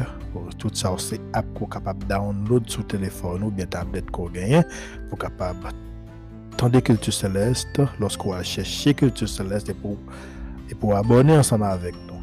Tout 0.58 0.70
ça, 0.74 0.94
c'est 0.98 1.20
app 1.34 1.46
qu'on 1.53 1.65
capable 1.65 2.03
de 2.03 2.10
download 2.10 2.70
sur 2.70 2.86
téléphone 2.88 3.44
ou 3.44 3.51
bien 3.51 3.65
tablette 3.65 4.10
qu'on 4.12 4.29
gagne 4.29 4.63
pour 5.10 5.17
capable 5.17 5.70
tendre 6.56 6.79
Culture 6.79 7.13
Céleste 7.13 7.82
lorsqu'on 8.00 8.32
va 8.32 8.44
chercher 8.44 8.94
Culture 8.94 9.27
Céleste 9.27 9.70
et 9.70 9.74
pour, 9.74 9.98
et 10.70 10.75
pour 10.75 10.96
abonner 10.96 11.38
ensemble 11.38 11.65
avec 11.65 11.96
nous. 12.08 12.13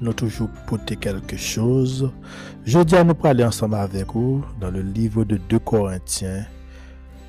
Nous 0.00 0.12
toujours 0.12 0.48
porter 0.66 0.96
quelque 0.96 1.36
chose. 1.36 2.10
Je 2.64 2.78
dis 2.80 2.96
à 2.96 3.04
nous 3.04 3.14
pour 3.14 3.26
aller 3.26 3.44
ensemble 3.44 3.76
avec 3.76 4.12
vous 4.12 4.44
dans 4.60 4.70
le 4.70 4.82
livre 4.82 5.24
de 5.24 5.36
2 5.36 5.58
Corinthiens, 5.60 6.44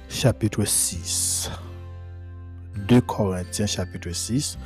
chapitre 0.10 0.66
6. 0.66 1.52
2 2.88 3.02
Corinthiens, 3.02 3.66
chapitre 3.66 4.12
6. 4.12 4.58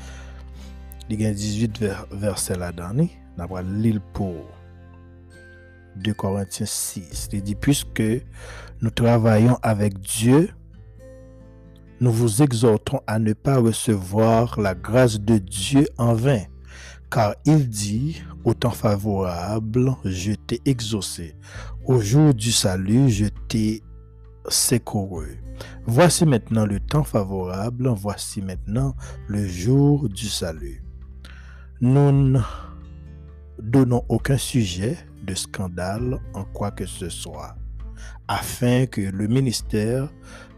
Il 1.10 1.22
y 1.22 1.26
a 1.26 1.34
18 1.34 1.84
versets 2.12 2.58
là-dedans. 2.58 2.94
Nous 2.94 3.10
allons 3.56 3.70
lire 3.70 4.02
pour 4.14 4.46
2 5.96 6.14
Corinthiens 6.14 6.66
6. 6.66 7.30
Il 7.34 7.44
dit, 7.44 7.56
puisque 7.56 8.04
nous 8.82 8.90
travaillons 8.90 9.58
avec 9.62 10.00
Dieu, 10.00 10.50
nous 12.02 12.12
vous 12.12 12.42
exhortons 12.42 13.02
à 13.08 13.20
ne 13.20 13.34
pas 13.34 13.58
recevoir 13.58 14.60
la 14.60 14.76
grâce 14.76 15.20
de 15.20 15.38
Dieu 15.38 15.88
en 15.98 16.14
vain. 16.14 16.44
Car 17.12 17.36
il 17.46 17.68
dit, 17.68 18.22
au 18.44 18.54
temps 18.54 18.70
favorable, 18.70 19.96
je 20.06 20.34
t'ai 20.34 20.62
exaucé. 20.66 21.36
Au 21.86 22.00
jour 22.00 22.34
du 22.34 22.52
salut, 22.52 23.10
je 23.10 23.26
t'ai 23.48 23.82
secouru. 24.50 25.42
Voici 25.86 26.26
maintenant 26.26 26.66
le 26.66 26.80
temps 26.80 27.04
favorable, 27.04 27.90
voici 27.90 28.42
maintenant 28.42 28.96
le 29.28 29.48
jour 29.48 30.10
du 30.10 30.28
salut. 30.28 30.84
Nous 31.82 32.12
ne 32.12 32.40
donnons 33.62 34.04
aucun 34.10 34.38
sujet 34.38 34.98
de 35.24 35.34
scandale 35.34 36.20
en 36.34 36.44
quoi 36.46 36.72
que 36.72 36.86
ce 36.86 37.10
soit, 37.10 37.56
afin 38.28 38.86
que 38.86 39.02
le 39.02 39.28
ministère 39.28 40.10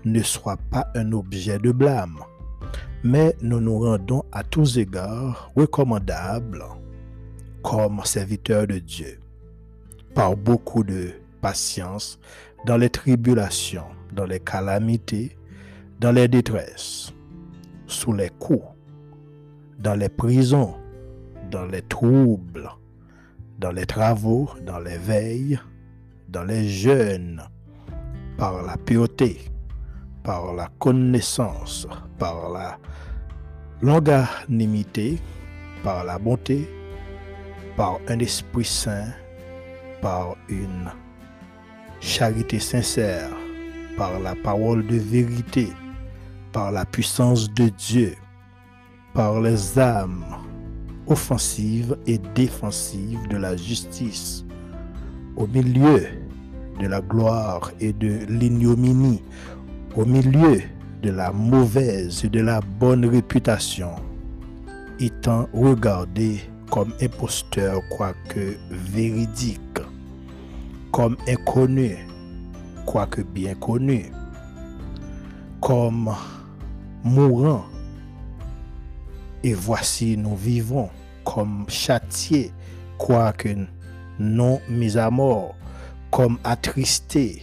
ne 0.05 0.21
soit 0.21 0.60
pas 0.69 0.88
un 0.95 1.12
objet 1.12 1.60
de 1.60 1.71
blâme, 1.71 2.19
mais 3.03 3.36
nous 3.41 3.60
nous 3.60 3.79
rendons 3.79 4.24
à 4.31 4.43
tous 4.43 4.77
égards 4.77 5.51
recommandables 5.55 6.63
comme 7.63 8.01
serviteurs 8.03 8.67
de 8.67 8.79
Dieu, 8.79 9.19
par 10.13 10.35
beaucoup 10.35 10.83
de 10.83 11.11
patience 11.42 12.20
dans 12.65 12.77
les 12.77 12.89
tribulations, 12.89 13.87
dans 14.13 14.25
les 14.25 14.39
calamités, 14.39 15.37
dans 16.00 16.11
les 16.11 16.27
détresses, 16.27 17.13
sous 17.87 18.13
les 18.13 18.29
coups, 18.29 18.65
dans 19.79 19.95
les 19.95 20.09
prisons, 20.09 20.75
dans 21.50 21.65
les 21.65 21.81
troubles, 21.81 22.69
dans 23.59 23.71
les 23.71 23.85
travaux, 23.85 24.50
dans 24.65 24.79
les 24.79 24.97
veilles, 24.97 25.59
dans 26.29 26.43
les 26.43 26.67
jeûnes, 26.67 27.41
par 28.37 28.63
la 28.63 28.77
pureté, 28.77 29.39
par 30.24 30.53
la 30.53 30.67
connaissance, 30.79 31.87
par 32.17 32.50
la 32.50 32.77
longanimité, 33.81 35.19
par 35.83 36.03
la 36.03 36.17
bonté, 36.17 36.69
par 37.75 38.00
un 38.07 38.19
esprit 38.19 38.65
saint, 38.65 39.11
par 40.01 40.35
une 40.50 40.89
charité 42.01 42.59
sincère, 42.59 43.29
par 43.96 44.20
la 44.20 44.35
parole 44.35 44.85
de 44.87 44.98
vérité, 44.98 45.70
par 46.51 46.72
la 46.72 46.83
puissance 46.83 47.53
de 47.53 47.70
Dieu, 47.70 48.16
par 49.14 49.40
les 49.40 49.77
âmes 49.79 50.25
offensives 51.07 51.96
et 52.07 52.18
défensives 52.35 53.27
de 53.29 53.37
la 53.37 53.55
justice, 53.55 54.44
au 55.37 55.46
milieu 55.48 56.07
de 56.79 56.87
la 56.87 57.01
gloire 57.01 57.72
et 57.79 57.94
de 57.94 58.25
l'ignominie, 58.27 59.22
au 59.96 60.05
milieu 60.05 60.61
de 61.03 61.11
la 61.11 61.31
mauvaise 61.31 62.25
et 62.25 62.29
de 62.29 62.42
la 62.42 62.61
bonne 62.79 63.05
réputation, 63.05 63.92
étant 65.00 65.48
regardé 65.53 66.40
comme 66.72 66.94
imposteur 67.01 67.81
quoique 67.90 68.55
véridique, 68.72 69.59
comme 70.92 71.16
inconnu 71.27 71.98
quoique 72.86 73.22
bien 73.22 73.56
connu, 73.56 74.12
comme 75.62 76.14
mourant. 77.04 77.66
Et 79.44 79.54
voici 79.54 80.18
nous 80.18 80.36
vivons 80.36 80.90
comme 81.24 81.66
châtiés, 81.68 82.51
quoique 82.98 83.56
non 84.20 84.60
mis 84.70 84.98
à 84.98 85.10
mort, 85.10 85.56
comme 86.12 86.38
attristés, 86.44 87.42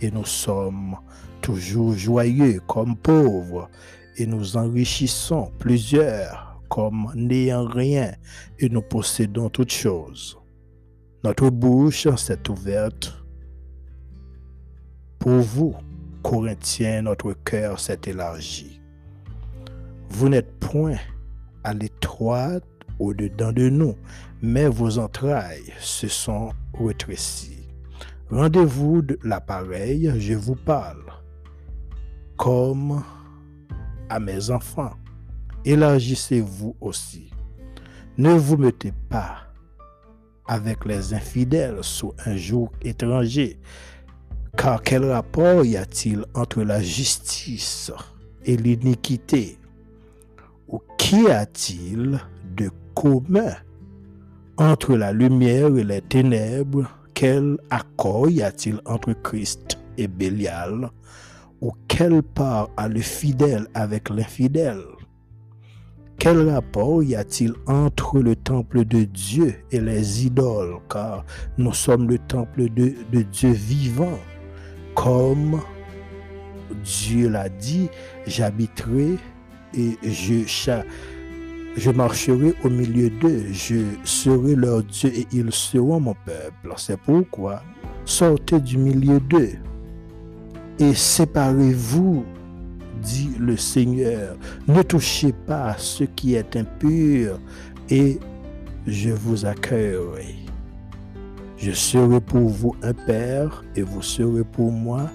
et 0.00 0.10
nous 0.10 0.24
sommes 0.24 0.96
toujours 1.40 1.94
joyeux 1.94 2.60
comme 2.66 2.96
pauvres, 2.96 3.70
et 4.16 4.26
nous 4.26 4.56
enrichissons 4.56 5.52
plusieurs 5.58 6.60
comme 6.68 7.12
n'ayant 7.14 7.66
rien, 7.66 8.12
et 8.58 8.68
nous 8.68 8.82
possédons 8.82 9.48
toutes 9.48 9.72
choses. 9.72 10.39
Notre 11.22 11.50
bouche 11.50 12.08
s'est 12.16 12.48
ouverte 12.48 13.20
pour 15.18 15.40
vous, 15.40 15.74
Corinthiens, 16.22 17.02
notre 17.02 17.34
cœur 17.34 17.78
s'est 17.78 18.00
élargi. 18.06 18.80
Vous 20.08 20.30
n'êtes 20.30 20.58
point 20.60 20.96
à 21.62 21.74
l'étroite 21.74 22.64
au-dedans 22.98 23.52
de 23.52 23.68
nous, 23.68 23.96
mais 24.40 24.66
vos 24.66 24.98
entrailles 24.98 25.74
se 25.78 26.08
sont 26.08 26.52
rétrécies. 26.72 27.68
Rendez-vous 28.30 29.02
de 29.02 29.18
l'appareil, 29.22 30.10
je 30.18 30.32
vous 30.32 30.56
parle 30.56 31.12
comme 32.38 33.02
à 34.08 34.18
mes 34.20 34.50
enfants. 34.50 34.94
Élargissez-vous 35.66 36.76
aussi. 36.80 37.30
Ne 38.16 38.32
vous 38.32 38.56
mettez 38.56 38.94
pas 39.10 39.49
avec 40.50 40.84
les 40.84 41.14
infidèles 41.14 41.78
sous 41.82 42.12
un 42.26 42.36
jour 42.36 42.72
étranger, 42.82 43.56
car 44.56 44.82
quel 44.82 45.04
rapport 45.04 45.64
y 45.64 45.76
a-t-il 45.76 46.24
entre 46.34 46.62
la 46.64 46.82
justice 46.82 47.92
et 48.44 48.56
l'iniquité? 48.56 49.56
Ou 50.66 50.80
qu'y 50.98 51.30
a-t-il 51.30 52.18
de 52.56 52.68
commun 52.94 53.54
entre 54.56 54.96
la 54.96 55.12
lumière 55.12 55.76
et 55.76 55.84
les 55.84 56.02
ténèbres? 56.02 56.90
Quel 57.14 57.56
accord 57.70 58.28
y 58.28 58.42
a-t-il 58.42 58.80
entre 58.86 59.12
Christ 59.22 59.78
et 59.98 60.08
Bélial? 60.08 60.90
Ou 61.60 61.72
quelle 61.86 62.24
part 62.24 62.70
a 62.76 62.88
le 62.88 63.00
fidèle 63.00 63.68
avec 63.74 64.10
l'infidèle? 64.10 64.82
Quel 66.20 66.50
rapport 66.50 67.02
y 67.02 67.14
a-t-il 67.14 67.54
entre 67.66 68.18
le 68.18 68.36
temple 68.36 68.84
de 68.84 69.04
Dieu 69.04 69.54
et 69.70 69.80
les 69.80 70.26
idoles? 70.26 70.76
Car 70.90 71.24
nous 71.56 71.72
sommes 71.72 72.10
le 72.10 72.18
temple 72.18 72.68
de, 72.68 72.92
Dieu 73.22 73.52
vivant. 73.52 74.18
Comme 74.94 75.62
Dieu 76.84 77.30
l'a 77.30 77.48
dit, 77.48 77.88
j'habiterai 78.26 79.16
et 79.72 79.96
je, 80.04 81.90
marcherai 81.90 82.52
au 82.64 82.68
milieu 82.68 83.08
d'eux. 83.08 83.46
Je 83.50 83.78
serai 84.04 84.56
leur 84.56 84.82
Dieu 84.82 85.10
et 85.14 85.26
ils 85.32 85.50
seront 85.50 86.00
mon 86.00 86.14
peuple. 86.26 86.74
C'est 86.76 87.00
pourquoi 87.00 87.62
sortez 88.04 88.60
du 88.60 88.76
milieu 88.76 89.20
d'eux 89.20 89.54
et 90.78 90.92
séparez-vous, 90.92 92.26
dit 93.02 93.30
le 93.38 93.56
Seigneur. 93.56 94.36
Ne 94.68 94.82
touchez 94.82 95.32
pas 95.32 95.70
à 95.70 95.78
ce 95.78 96.04
qui 96.04 96.34
est 96.34 96.56
impur 96.56 97.38
et 97.88 98.18
je 98.86 99.10
vous 99.10 99.46
accueillerai. 99.46 100.36
Je 101.56 101.72
serai 101.72 102.20
pour 102.20 102.48
vous 102.48 102.74
un 102.82 102.94
père 102.94 103.62
et 103.76 103.82
vous 103.82 104.02
serez 104.02 104.44
pour 104.44 104.72
moi 104.72 105.10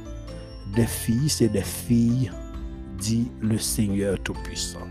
des 0.76 0.86
fils 0.86 1.42
et 1.42 1.50
des 1.50 1.64
filles, 1.64 2.32
dit 3.00 3.32
le 3.42 3.58
Seigneur 3.58 4.20
Tout-Puissant. 4.22 4.88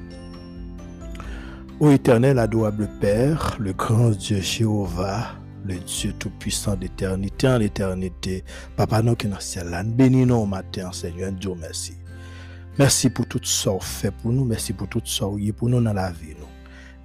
Ô 1.80 1.90
éternel, 1.90 2.38
adorable 2.38 2.88
Père, 3.00 3.56
le 3.60 3.72
grand 3.72 4.10
Dieu 4.10 4.40
Jéhovah, 4.40 5.32
le 5.64 5.74
Dieu 5.74 6.12
Tout-Puissant 6.18 6.76
d'éternité 6.76 7.48
en 7.48 7.60
éternité, 7.60 8.44
Papa 8.76 9.02
nous 9.02 9.14
qui 9.14 9.28
dans 9.28 9.36
le 9.36 9.40
ciel, 9.40 9.68
bénis 9.86 10.26
nous 10.26 10.36
au 10.36 10.46
matin, 10.46 10.90
Seigneur, 10.92 11.32
Dieu 11.32 11.52
merci. 11.60 11.94
Merci 12.76 13.08
pour 13.08 13.26
tout 13.26 13.40
ça 13.44 13.70
fait 13.80 14.10
pour 14.10 14.32
nous, 14.32 14.44
merci 14.44 14.72
pour 14.72 14.88
tout 14.88 15.00
ça 15.04 15.26
pour 15.56 15.68
nous 15.68 15.80
dans 15.80 15.92
la 15.92 16.10
vie. 16.10 16.34
Nous. 16.38 16.46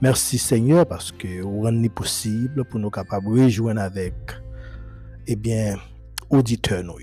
Merci 0.02 0.40
Seigneur 0.40 0.88
parce 0.88 1.12
que 1.12 1.42
vous 1.44 1.62
rendez 1.62 1.90
possible 1.90 2.66
pour 2.66 2.80
nous 2.80 2.90
capables 2.90 3.28
de 3.36 3.44
rejoindre 3.44 3.82
avec, 3.82 4.16
eh 5.28 5.36
bien, 5.36 5.78
auditeurs 6.30 6.84
nous. 6.84 6.96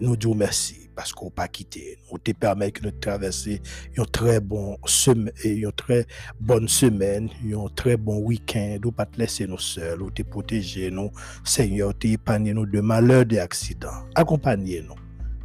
Nous 0.00 0.16
disons 0.16 0.34
merci 0.34 0.90
parce 0.96 1.12
qu'on 1.12 1.30
pas 1.30 1.46
quitté. 1.46 1.98
On 2.10 2.18
te 2.18 2.32
permet 2.32 2.72
de 2.72 2.90
traverser 2.90 3.60
une 3.96 4.06
très 4.06 4.40
bonne 4.40 4.76
semaine, 4.84 5.32
une 5.44 5.70
très 5.72 6.06
bonne 6.40 6.66
semaine, 6.66 7.28
un 7.44 7.68
très 7.74 7.96
bon 7.96 8.18
week-end. 8.18 8.78
Ou 8.84 8.90
pas 8.90 9.06
te 9.06 9.18
laisser 9.18 9.46
nous 9.46 9.58
seuls, 9.58 10.02
ou 10.02 10.10
te 10.10 10.22
protéger 10.22 10.90
nous, 10.90 11.10
Seigneur, 11.44 11.96
te 11.96 12.08
épargner 12.08 12.52
nous 12.52 12.66
de 12.66 12.80
malheurs, 12.80 13.26
de 13.26 13.36
accidents. 13.36 14.06
Accompagnez-nous. 14.14 14.94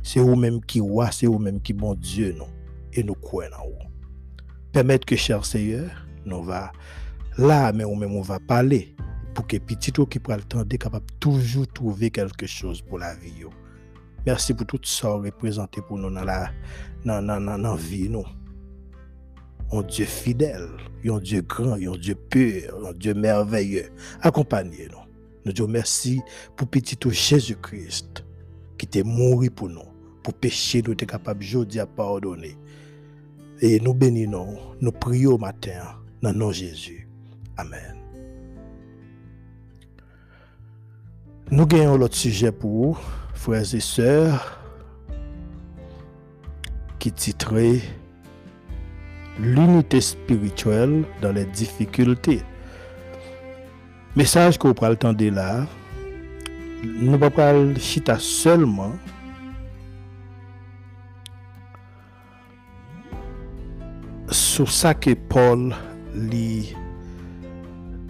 C'est 0.08 0.22
vous-même 0.22 0.62
qui 0.62 0.80
roi, 0.80 1.12
c'est 1.12 1.26
vous-même 1.26 1.60
qui 1.60 1.74
bon 1.74 1.94
Dieu, 1.94 2.34
nous. 2.38 2.48
Et 2.94 3.04
nous 3.04 3.14
croyons 3.14 3.52
en 3.58 3.66
vous. 3.66 3.92
Permettre 4.72 5.06
que, 5.06 5.18
cher 5.18 5.44
Seigneur, 5.44 5.92
nous 6.26 6.42
va 6.44 6.72
là, 7.38 7.74
mais 7.74 7.84
nous-même, 7.84 8.16
on 8.16 8.22
va 8.22 8.40
parler 8.40 8.96
pour 9.34 9.46
que 9.46 9.58
petit 9.58 9.92
qui 9.92 10.20
prend 10.20 10.38
le 10.38 10.44
temps 10.44 10.64
de 10.64 10.78
capable 10.78 11.08
toujours 11.20 11.68
trouver 11.68 12.10
quelque 12.10 12.48
chose 12.48 12.82
pour 12.82 13.00
la 13.00 13.16
vie. 13.16 13.44
Merci 14.26 14.54
pour 14.54 14.66
tout 14.66 14.80
ça 14.84 15.10
représenté 15.10 15.82
pour 15.82 15.98
nous 15.98 16.10
dans 16.10 16.24
la 16.24 16.52
vie. 17.76 18.08
Nous. 18.08 18.24
Un 19.74 19.82
Dieu 19.82 20.06
fidèle, 20.06 20.70
un 21.06 21.20
Dieu 21.20 21.42
grand, 21.42 21.74
un 21.74 21.98
Dieu 21.98 22.16
pur, 22.16 22.88
un 22.88 22.94
Dieu 22.94 23.14
merveilleux. 23.14 23.90
Accompagnez-nous. 24.22 25.04
Nous 25.44 25.52
disons 25.52 25.68
merci 25.68 26.22
pour 26.56 26.70
petit 26.70 26.98
Jésus-Christ 27.12 28.24
qui 28.78 28.86
était 28.86 29.04
mort 29.04 29.44
pour 29.54 29.68
nous, 29.70 29.82
pour 30.28 30.34
pécher, 30.34 30.84
nous 30.86 30.92
être 30.92 31.06
capable 31.06 31.42
aujourd'hui 31.42 31.80
à 31.80 31.86
pardonner. 31.86 32.58
Et 33.62 33.80
nous 33.80 33.94
bénissons, 33.94 34.58
nous 34.82 34.92
prions 34.92 35.36
au 35.36 35.38
matin 35.38 35.96
dans 36.22 36.34
nom 36.34 36.50
de 36.50 36.54
Jésus. 36.54 37.08
Amen. 37.56 37.96
Nous 41.50 41.66
gagnons 41.66 41.96
l'autre 41.96 42.18
sujet 42.18 42.52
pour 42.52 42.96
vous 42.96 42.98
frères 43.36 43.74
et 43.74 43.80
sœurs, 43.80 44.60
qui 47.00 47.14
titrait 47.14 47.80
L'unité 49.40 50.02
spirituelle 50.02 51.06
dans 51.22 51.32
les 51.32 51.46
difficultés. 51.46 52.42
Message 54.18 54.58
qu'on 54.58 54.74
prend 54.74 54.90
le 54.90 54.98
temps 54.98 55.14
de 55.14 55.30
là, 55.30 55.66
nous 56.84 57.12
ne 57.12 57.30
pas 57.30 57.54
chita 57.80 58.20
seulement 58.20 58.92
sou 64.28 64.68
sa 64.68 64.92
ke 64.92 65.14
Paul 65.32 65.70
li 66.28 66.74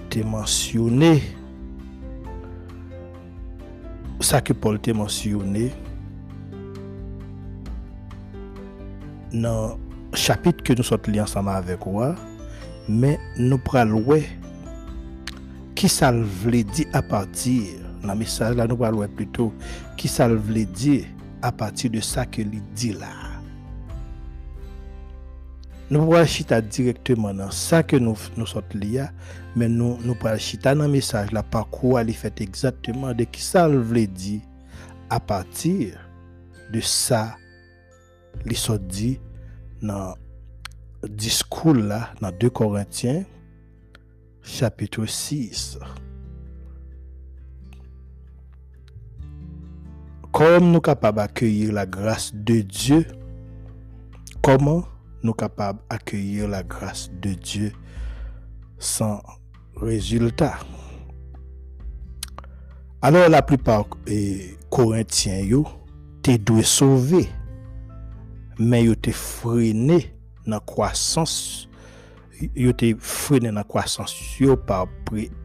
te 0.09 0.23
mansyone 0.25 1.11
sa 4.25 4.41
ke 4.41 4.55
Paul 4.57 4.79
te 4.81 4.95
mansyone 4.97 5.67
nan 9.37 9.77
chapit 10.17 10.63
ke 10.65 10.73
nou 10.73 10.87
sot 10.87 11.05
li 11.11 11.21
ansama 11.21 11.59
avek 11.61 11.85
wwa 11.85 12.13
men 12.87 13.21
nou 13.37 13.61
pral 13.67 13.93
wè 14.07 14.23
ki 15.77 15.91
sal 15.91 16.23
vle 16.41 16.63
di 16.73 16.87
apatir 16.97 17.77
nan 18.01 18.17
mesaj 18.17 18.57
la 18.57 18.65
nou 18.65 18.81
pral 18.81 18.97
wè 19.03 19.11
pluto 19.13 19.51
ki 19.99 20.09
sal 20.09 20.39
vle 20.49 20.65
di 20.73 20.99
apatir 21.45 21.93
de 21.93 22.01
sa 22.01 22.25
ke 22.25 22.41
li 22.41 22.63
di 22.73 22.95
la. 22.97 23.26
Nous 25.89 25.99
pouvons 26.03 26.25
chita 26.25 26.59
directement 26.59 27.33
dans 27.33 27.49
ça 27.49 27.81
que 27.81 27.95
nous, 27.95 28.17
nous 28.35 28.45
sommes 28.45 28.63
liés, 28.73 29.05
mais 29.55 29.69
nous, 29.69 29.97
nous 30.03 30.15
pouvons 30.15 30.37
chita 30.37 30.75
dans 30.75 30.83
le 30.83 30.89
message 30.89 31.31
là, 31.31 31.43
par 31.43 31.69
quoi 31.69 32.03
il 32.03 32.13
fait 32.13 32.41
exactement 32.41 33.13
de 33.13 33.23
qui 33.23 33.41
ça 33.41 33.69
veut 33.69 34.07
dire 34.07 34.41
à 35.09 35.21
partir 35.21 35.97
de 36.73 36.81
ça, 36.81 37.37
il 38.45 38.57
sont 38.57 38.77
dit 38.77 39.19
dans 39.81 40.15
discours 41.07 41.75
là, 41.75 42.09
dans 42.19 42.31
2 42.31 42.49
Corinthiens, 42.49 43.23
chapitre 44.41 45.05
6. 45.05 45.79
Comme 50.33 50.65
nous 50.65 50.73
sommes 50.73 50.81
capables 50.81 51.17
d'accueillir 51.17 51.71
la 51.71 51.85
grâce 51.85 52.35
de 52.35 52.61
Dieu, 52.61 53.05
comment 54.41 54.83
nous 55.23 55.33
capables 55.33 55.79
d'accueillir 55.89 56.47
la 56.47 56.63
grâce 56.63 57.09
de 57.21 57.33
Dieu 57.33 57.71
sans 58.77 59.21
résultat. 59.75 60.57
Alors 63.01 63.29
la 63.29 63.41
plupart 63.41 63.85
des 64.05 64.57
Corinthiens 64.69 65.41
yo 65.41 65.67
te 66.23 66.35
doué 66.37 66.63
sauver 66.63 67.29
mais 68.57 68.83
yo 68.83 68.95
te 68.95 69.11
freiné 69.11 70.15
dans 70.47 70.59
croissance 70.59 71.69
yo 72.55 72.73
te 72.73 72.95
freiné 72.97 73.51
dans 73.51 73.63
croissance 73.63 74.15
par 74.65 74.87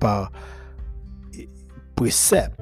par 0.01 0.33
précepte 1.95 2.59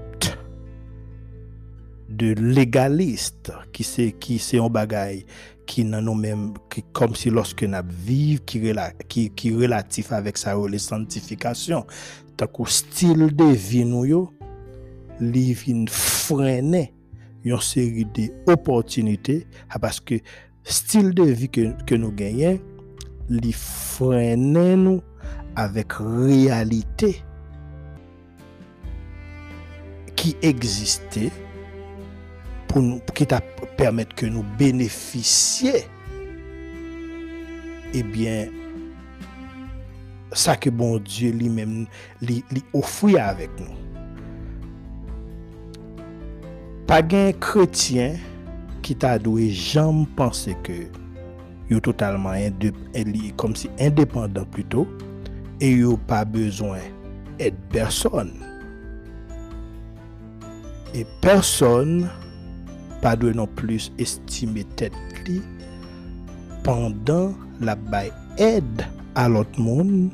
de 2.11 2.35
légaliste 2.35 3.53
qui 3.73 3.85
c'est 3.85 4.13
qui 4.13 4.39
c'est 4.39 4.59
un 4.59 4.69
bagage 4.69 5.25
qui 5.65 5.85
nan 5.85 6.05
nous 6.05 6.15
même 6.15 6.55
qui 6.69 6.83
comme 6.93 7.15
si 7.15 7.31
lorsque 7.31 7.63
nous 7.63 7.79
vivons 7.89 8.43
qui 8.45 8.61
qui 9.09 9.31
qui 9.31 9.55
relatif 9.55 10.11
avec 10.13 10.37
sa 10.37 10.57
les 10.69 10.79
sanctification 10.79 11.87
tant 12.37 12.65
style 12.67 13.35
de 13.35 13.45
vie 13.45 13.85
nous 13.85 14.05
yo 14.05 14.33
li 15.21 15.55
freiner 15.89 16.93
une 17.45 17.61
série 17.61 18.07
d'opportunités 18.07 19.47
ah, 19.71 19.79
parce 19.79 20.01
que 20.01 20.17
style 20.65 21.15
de 21.15 21.23
vie 21.23 21.49
que, 21.49 21.81
que 21.85 21.95
nous 21.95 22.11
gagnons 22.11 22.59
li 23.29 23.53
freine 23.53 24.75
nous 24.75 25.01
avec 25.55 25.93
réalité 25.93 27.23
qui 30.17 30.37
existait 30.43 31.31
pour 32.71 32.83
nous 32.83 33.01
qui 33.15 33.27
t'a 33.27 33.41
permettre 33.77 34.15
que 34.15 34.27
nous 34.27 34.45
bénéficions 34.57 35.73
eh 37.93 38.03
bien 38.05 38.47
ça 40.33 40.55
que 40.55 40.71
bon 40.71 40.99
Dieu 40.99 41.33
lui-même 41.33 41.87
lui, 42.23 42.45
lui 42.53 43.19
avec 43.19 43.51
nous. 43.59 43.75
Pas 46.87 47.03
un 47.13 47.33
chrétien 47.33 48.15
qui 48.83 48.95
t'a 48.95 49.19
doué 49.19 49.51
jamais 49.51 50.07
penser 50.15 50.57
que 50.63 50.73
est 51.75 51.81
totalement 51.81 52.33
comme 53.37 53.57
si 53.57 53.69
indépendant 53.81 54.45
plutôt 54.45 54.87
et 55.61 55.73
yo 55.73 55.97
pas 55.97 56.25
besoin 56.25 56.79
de 57.41 57.51
personne. 57.73 58.33
Et 60.95 61.07
personne 61.21 62.09
pas 63.01 63.17
de 63.17 63.33
non 63.33 63.47
plus 63.47 63.93
estimer 63.99 64.65
tête 64.77 64.93
pendant 66.63 67.35
la 67.61 67.75
baille 67.75 68.13
aide 68.39 68.85
à 69.15 69.29
l'autre 69.29 69.59
monde 69.61 70.11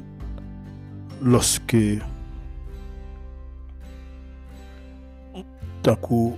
lorsque 1.23 1.77
tant 5.83 5.97
que 5.97 6.37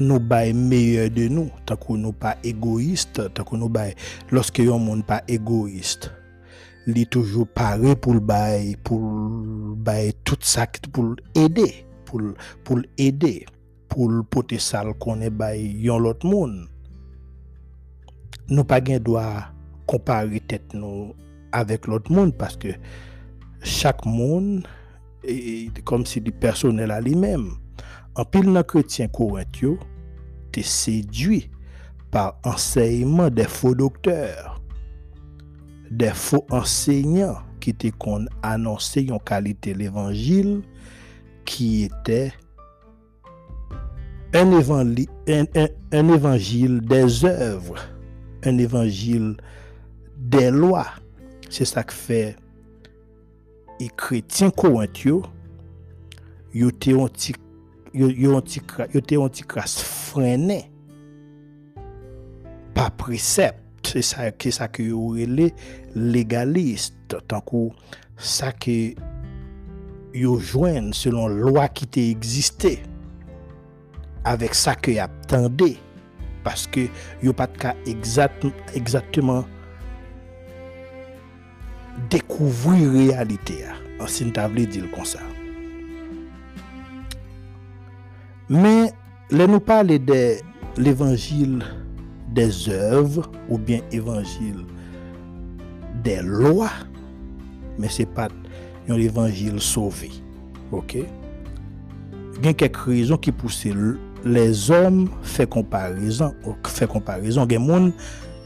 nous 0.00 0.20
bay 0.20 0.52
meilleur 0.52 1.10
de 1.10 1.28
nous 1.28 1.50
tant 1.66 1.76
que 1.76 1.92
nous 1.92 2.12
pas 2.12 2.36
égoïste 2.42 3.32
tant 3.34 3.44
que 3.44 3.56
nous 3.56 3.68
bay 3.68 3.94
lorsque 4.30 4.60
un 4.60 4.78
monde 4.78 5.04
pas 5.04 5.22
égoïste 5.28 6.10
li 6.86 7.06
toujours 7.06 7.46
paré 7.46 7.96
pour 7.96 8.14
le 8.14 8.20
bay 8.20 8.76
pour 8.82 9.00
bay 9.76 10.12
tout 10.24 10.36
ça 10.40 10.66
pour 10.92 11.16
aider 11.34 11.86
pour 12.04 12.20
pour 13.88 14.08
pour 14.08 14.24
porter 14.26 14.58
ça 14.58 14.84
qu'on 14.98 15.20
est 15.20 15.32
yon 15.58 15.98
l'autre 15.98 16.26
monde 16.26 16.68
nous 18.48 18.64
pas 18.64 18.80
gain 18.80 18.98
droit 18.98 19.44
comparer 19.86 20.40
tête 20.40 20.74
nous 20.74 21.14
avec 21.52 21.86
l'autre 21.86 22.12
monde 22.12 22.34
parce 22.36 22.56
que 22.56 22.68
chaque 23.62 24.04
monde 24.04 24.66
est 25.22 25.82
comme 25.84 26.04
si 26.04 26.20
du 26.20 26.32
personnel 26.32 26.90
à 26.90 27.00
lui-même. 27.00 27.52
En 28.16 28.24
pile 28.24 28.52
nan 28.52 28.62
chrétien 28.62 29.08
Corinthio 29.08 29.78
te 30.52 30.60
séduit 30.60 31.50
par 32.10 32.38
enseignement 32.44 33.30
des 33.30 33.48
faux 33.48 33.74
docteurs, 33.74 34.60
des 35.90 36.10
faux 36.14 36.46
enseignants 36.50 37.38
qui 37.60 37.70
étaient 37.70 37.90
qu'on 37.90 38.26
en 38.44 39.18
qualité 39.18 39.74
l'évangile 39.74 40.62
qui 41.44 41.84
était 41.84 42.32
un 44.34 44.50
évangile, 44.50 45.06
un, 45.28 45.44
un, 45.92 46.08
évangile 46.08 46.80
des 46.80 47.24
œuvres, 47.24 47.76
un 48.42 48.58
évangile 48.58 49.36
des 50.18 50.50
lois. 50.50 50.88
C'est 51.48 51.64
ça 51.64 51.84
que 51.84 51.92
fait 51.92 52.36
les 53.78 53.88
chrétiens 53.88 54.50
corinthiens. 54.50 55.22
Ils 56.52 56.66
étaient 56.66 56.94
anticras 59.16 59.66
freinés 59.66 60.70
par 62.74 62.90
précepte. 62.90 63.60
C'est 63.84 64.02
ça 64.02 64.32
que 64.32 64.50
ça 64.50 64.66
que 64.66 65.26
les 65.26 65.54
légaliste, 65.94 67.16
tant 67.28 67.40
que 67.40 67.68
ça 68.16 68.50
que 68.50 68.94
ils 70.16 70.38
joignent 70.38 70.92
selon 70.92 71.28
loi 71.28 71.68
qui 71.68 71.84
était 71.84 72.08
existée. 72.08 72.80
Avec 74.24 74.54
ça 74.54 74.74
que 74.74 74.90
y 74.90 74.98
attendait. 74.98 75.76
Parce 76.42 76.66
que 76.66 76.88
yo 77.22 77.32
pas 77.32 77.46
de 77.46 77.56
cas 77.56 77.74
exact, 77.86 78.46
exactement 78.74 79.44
découvrir 82.10 82.90
réalité 82.90 83.64
en 84.00 84.06
sin 84.06 84.30
table 84.30 84.66
dire 84.66 84.90
comme 84.94 85.04
ça. 85.04 85.20
Mais 88.48 88.92
là 89.30 89.46
nous 89.46 89.60
parler 89.60 89.98
de 89.98 90.34
l'évangile 90.76 91.64
des 92.28 92.68
œuvres 92.68 93.30
ou 93.48 93.56
bien 93.56 93.80
évangile 93.90 94.66
des 96.02 96.20
lois 96.20 96.72
mais 97.78 97.88
c'est 97.88 98.06
pas 98.06 98.28
un 98.88 98.96
évangile 98.96 99.60
sauvé 99.60 100.10
OK? 100.72 100.98
Il 102.36 102.44
y 102.44 102.48
a 102.48 102.52
quelques 102.52 102.76
raisons 102.76 103.16
qui 103.16 103.32
poussent 103.32 103.66
les 104.24 104.68
om 104.72 105.04
fè 105.24 105.46
komparison, 105.50 106.32
fè 106.72 106.88
komparison 106.90 107.48
gen 107.48 107.64
moun 107.64 107.90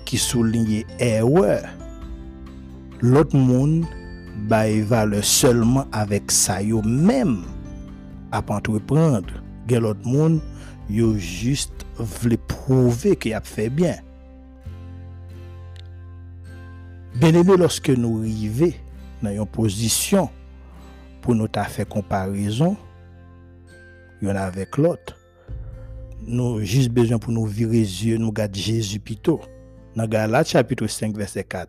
ki 0.08 0.18
soulinye 0.20 0.82
erwe, 1.02 1.58
lot 3.04 3.34
moun 3.36 3.82
baye 4.50 4.82
vale 4.86 5.22
seulement 5.22 5.86
avèk 5.96 6.32
sa 6.34 6.60
yo 6.62 6.82
mèm 6.84 7.40
ap 8.34 8.50
entreprendre. 8.54 9.42
Gen 9.68 9.84
lot 9.86 10.04
moun 10.06 10.38
yo 10.90 11.12
just 11.18 11.84
vle 11.98 12.38
prouve 12.50 13.14
ki 13.20 13.34
ap 13.36 13.46
fè 13.48 13.68
bien. 13.72 14.02
Benebe 17.18 17.56
loske 17.58 17.96
nou 17.98 18.22
rive 18.22 18.72
nan 19.24 19.34
yon 19.34 19.48
pozisyon 19.50 20.28
pou 21.24 21.34
nou 21.34 21.50
ta 21.50 21.66
fè 21.66 21.86
komparison 21.88 22.76
yon 24.22 24.38
avèk 24.38 24.78
lot, 24.80 25.17
nous 26.28 26.60
juste 26.60 26.90
besoin 26.90 27.18
pour 27.18 27.32
nous 27.32 27.46
virer 27.46 27.78
les 27.78 28.06
yeux, 28.06 28.18
nous 28.18 28.32
garder 28.32 28.60
Jésus 28.60 29.00
plutôt. 29.00 29.40
Dans 29.96 30.06
Galates 30.06 30.48
chapitre 30.48 30.86
5, 30.86 31.16
verset 31.16 31.44
4, 31.44 31.68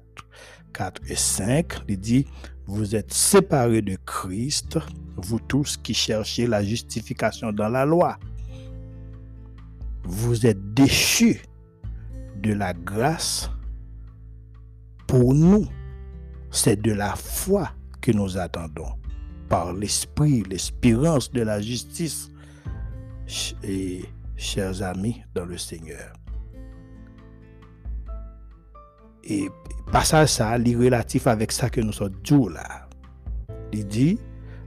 4 0.73 1.01
et 1.09 1.15
5, 1.15 1.73
il 1.87 1.99
dit, 1.99 2.25
vous 2.67 2.95
êtes 2.95 3.11
séparés 3.11 3.81
de 3.81 3.97
Christ, 4.05 4.77
vous 5.15 5.39
tous 5.39 5.77
qui 5.77 5.93
cherchez 5.93 6.45
la 6.45 6.63
justification 6.63 7.51
dans 7.51 7.69
la 7.69 7.85
loi. 7.85 8.19
Vous 10.03 10.45
êtes 10.45 10.73
déchus 10.73 11.41
de 12.41 12.53
la 12.53 12.73
grâce. 12.73 13.49
Pour 15.07 15.33
nous, 15.33 15.67
c'est 16.51 16.81
de 16.81 16.91
la 16.91 17.15
foi 17.15 17.71
que 18.01 18.11
nous 18.11 18.37
attendons. 18.37 18.93
Par 19.49 19.73
l'esprit, 19.73 20.43
l'espérance 20.47 21.31
de 21.31 21.41
la 21.41 21.59
justice. 21.61 22.29
Et 23.63 24.03
chers 24.39 24.81
amis 24.81 25.21
dans 25.35 25.45
le 25.45 25.57
Seigneur. 25.57 26.13
Et 29.23 29.49
passage 29.91 30.29
ça, 30.29 30.57
est 30.57 30.75
relatif 30.75 31.27
avec 31.27 31.51
ça 31.51 31.69
que 31.69 31.81
nous 31.81 31.91
sommes 31.91 32.15
dit 32.23 32.47
là. 32.49 32.87
Il 33.71 33.85
dit, 33.85 34.17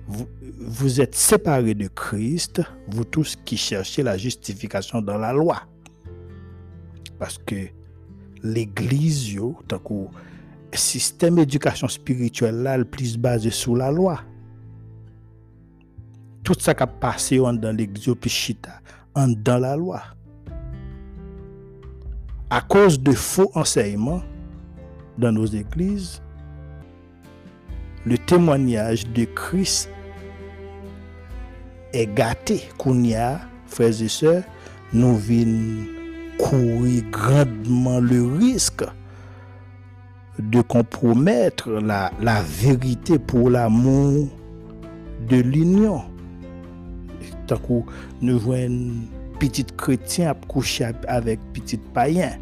vous, 0.06 0.28
vous, 0.58 1.00
êtes 1.00 1.14
séparés 1.14 1.74
de 1.74 1.88
Christ, 1.88 2.62
vous 2.88 3.04
tous 3.04 3.36
qui 3.44 3.56
cherchez 3.56 4.02
la 4.02 4.16
justification 4.16 5.00
dans 5.00 5.18
la 5.18 5.32
loi. 5.32 5.62
Parce 7.18 7.38
que 7.38 7.68
l'Église, 8.42 9.36
tant 9.66 9.78
système 10.74 11.36
d'éducation 11.36 11.88
spirituelle 11.88 12.62
là, 12.62 12.76
le 12.76 12.84
plus 12.84 13.16
basé 13.16 13.50
sur 13.50 13.76
la 13.76 13.90
loi. 13.90 14.20
Tout 16.44 16.54
ça 16.58 16.74
qui 16.74 16.82
a 16.82 16.86
passé 16.86 17.38
dans 17.38 17.76
l'Église, 17.76 18.14
puis 18.20 18.30
chita, 18.30 18.81
dans 19.14 19.58
la 19.58 19.76
loi. 19.76 20.02
À 22.50 22.60
cause 22.60 23.00
de 23.00 23.12
faux 23.12 23.50
enseignements 23.54 24.22
dans 25.18 25.32
nos 25.32 25.46
églises, 25.46 26.22
le 28.04 28.18
témoignage 28.18 29.06
de 29.08 29.24
Christ 29.24 29.90
est 31.92 32.06
gâté. 32.14 32.62
Kounia, 32.78 33.40
frères 33.66 34.02
et 34.02 34.08
sœurs, 34.08 34.44
nous 34.92 35.16
venons 35.16 35.86
courir 36.38 37.04
grandement 37.10 38.00
le 38.00 38.36
risque 38.36 38.84
de 40.38 40.60
compromettre 40.62 41.70
la 41.70 42.42
vérité 42.42 43.18
pour 43.18 43.50
l'amour 43.50 44.28
de 45.28 45.36
l'union 45.36 46.02
Takou 47.52 47.84
nou 48.24 48.40
jwen 48.40 48.80
pitit 49.42 49.70
kretien 49.80 50.32
ap 50.32 50.48
kouche 50.50 50.88
avèk 51.12 51.42
pitit 51.52 51.82
payen. 51.96 52.40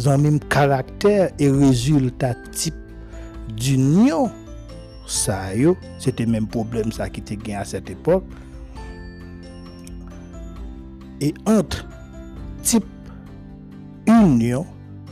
Zan 0.00 0.22
mim 0.24 0.38
karakter 0.52 1.28
e 1.38 1.50
rezultat 1.52 2.38
tip 2.56 2.76
d'union 3.52 4.30
sa 5.10 5.50
yo, 5.58 5.74
se 6.00 6.14
te 6.14 6.24
menm 6.24 6.46
problem 6.48 6.92
sa 6.94 7.10
ki 7.10 7.24
te 7.26 7.36
gen 7.42 7.58
a 7.60 7.66
set 7.68 7.90
epok. 7.92 8.24
E 11.20 11.32
antre 11.50 11.84
tip 12.64 12.86
union 14.08 14.64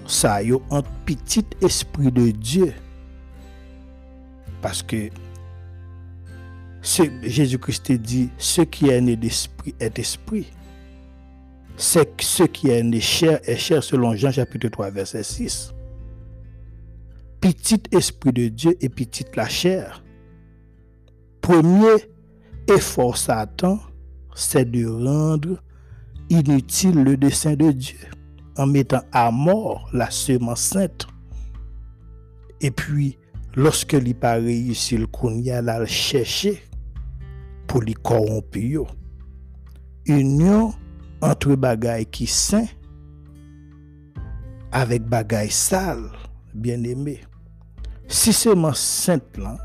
sa 0.08 0.38
yo, 0.44 0.62
antre 0.72 0.94
pitit 1.08 1.58
esprit 1.66 2.14
de 2.14 2.30
Diyo. 2.32 2.70
Paske 4.62 5.08
Jésus-Christ 7.22 7.92
dit, 7.92 8.30
ce 8.38 8.62
qui 8.62 8.88
est 8.88 9.00
né 9.00 9.14
d'esprit 9.14 9.74
est 9.78 9.98
esprit. 9.98 10.46
C'est 11.76 12.20
ce 12.20 12.44
qui 12.44 12.70
est 12.70 12.82
né 12.82 13.00
chair 13.00 13.40
est 13.44 13.56
chair 13.56 13.84
selon 13.84 14.14
Jean 14.16 14.32
chapitre 14.32 14.68
3 14.68 14.90
verset 14.90 15.22
6. 15.22 15.74
Petit 17.40 17.82
esprit 17.92 18.32
de 18.32 18.48
Dieu 18.48 18.76
et 18.80 18.88
petite 18.88 19.36
la 19.36 19.48
chair. 19.48 20.02
Premier 21.42 21.96
effort 22.68 23.18
Satan, 23.18 23.78
c'est 24.34 24.70
de 24.70 24.86
rendre 24.86 25.62
inutile 26.30 27.04
le 27.04 27.16
dessein 27.16 27.54
de 27.54 27.70
Dieu 27.70 27.98
en 28.56 28.66
mettant 28.66 29.02
à 29.12 29.30
mort 29.30 29.88
la 29.92 30.10
semence 30.10 30.62
sainte. 30.62 31.06
Et 32.60 32.70
puis, 32.70 33.18
lorsque 33.54 33.92
il 33.92 34.14
pas 34.14 34.34
réussi, 34.34 34.96
il 34.96 35.50
a 35.50 35.86
chercher 35.86 36.62
pour 37.68 37.82
les 37.82 37.94
corrompre. 37.94 38.58
Union 40.06 40.74
entre 41.20 41.54
bagay 41.54 42.06
qui 42.06 42.26
saint 42.26 42.66
avec 44.72 45.04
bagay 45.04 45.48
sale, 45.48 46.10
bien 46.54 46.82
aimé. 46.82 47.20
Si 48.06 48.32
seulement 48.32 48.72
sainte 48.74 49.36
là, 49.36 49.56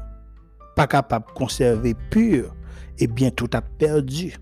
pas 0.75 0.87
capable 0.87 1.27
de 1.27 1.31
conserver 1.31 1.95
pur, 2.09 2.55
eh 2.99 3.07
bien 3.07 3.31
tout 3.31 3.49
a 3.53 3.61
perdu. 3.61 4.35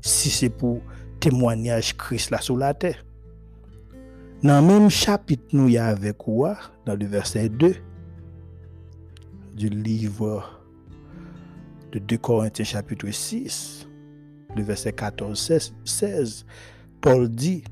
Si 0.00 0.30
c'est 0.30 0.50
pour 0.50 0.80
témoignage 1.20 1.96
Christ 1.96 2.30
là 2.30 2.40
sur 2.40 2.56
la 2.56 2.74
terre. 2.74 3.04
Dans 4.42 4.60
le 4.60 4.66
même 4.66 4.90
chapitre, 4.90 5.44
nous 5.52 5.68
y 5.68 5.78
avec 5.78 6.18
quoi, 6.18 6.58
dans 6.84 6.96
le 6.96 7.06
verset 7.06 7.48
2 7.48 7.74
du 9.54 9.68
livre 9.68 10.63
de 11.94 12.00
2 12.00 12.18
Corinthiens 12.18 12.64
chapitre 12.64 13.08
6, 13.08 13.86
le 14.56 14.62
verset 14.64 14.92
14, 14.92 15.52
16, 15.84 16.44
Paul 17.00 17.28
dit, 17.28 17.62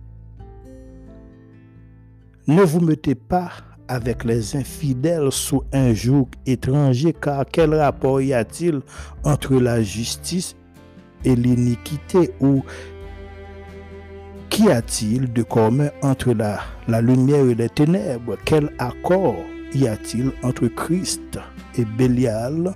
Ne 2.46 2.62
vous 2.62 2.80
mettez 2.80 3.16
pas 3.16 3.50
avec 3.88 4.22
les 4.22 4.54
infidèles 4.54 5.32
sous 5.32 5.64
un 5.72 5.92
joug 5.92 6.28
étranger, 6.46 7.12
car 7.20 7.44
quel 7.50 7.74
rapport 7.74 8.20
y 8.20 8.32
a-t-il 8.32 8.80
entre 9.24 9.56
la 9.56 9.82
justice 9.82 10.54
et 11.24 11.34
l'iniquité 11.34 12.30
ou 12.40 12.62
Qu'y 14.50 14.70
a-t-il 14.70 15.32
de 15.32 15.42
commun 15.42 15.88
entre 16.02 16.32
la, 16.34 16.60
la 16.86 17.00
lumière 17.00 17.46
et 17.46 17.54
les 17.54 17.70
ténèbres? 17.70 18.36
Quel 18.44 18.70
accord 18.78 19.36
y 19.74 19.88
a-t-il 19.88 20.30
entre 20.42 20.68
Christ 20.68 21.40
et 21.76 21.86
Bélial 21.86 22.74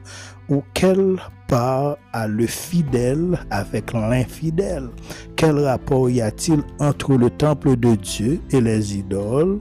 Ou 0.49 0.63
quelle 0.73 1.19
part 1.49 1.97
a 2.13 2.27
le 2.27 2.47
fidèle 2.47 3.39
avec 3.51 3.93
l'infidèle 3.93 4.89
Quel 5.37 5.59
rapport 5.59 6.11
y 6.11 6.21
a-t-il 6.21 6.63
entre 6.79 7.15
le 7.15 7.31
temple 7.31 7.77
de 7.77 7.95
Dieu 7.95 8.41
et 8.51 8.61
les 8.61 8.97
idoles? 8.97 9.61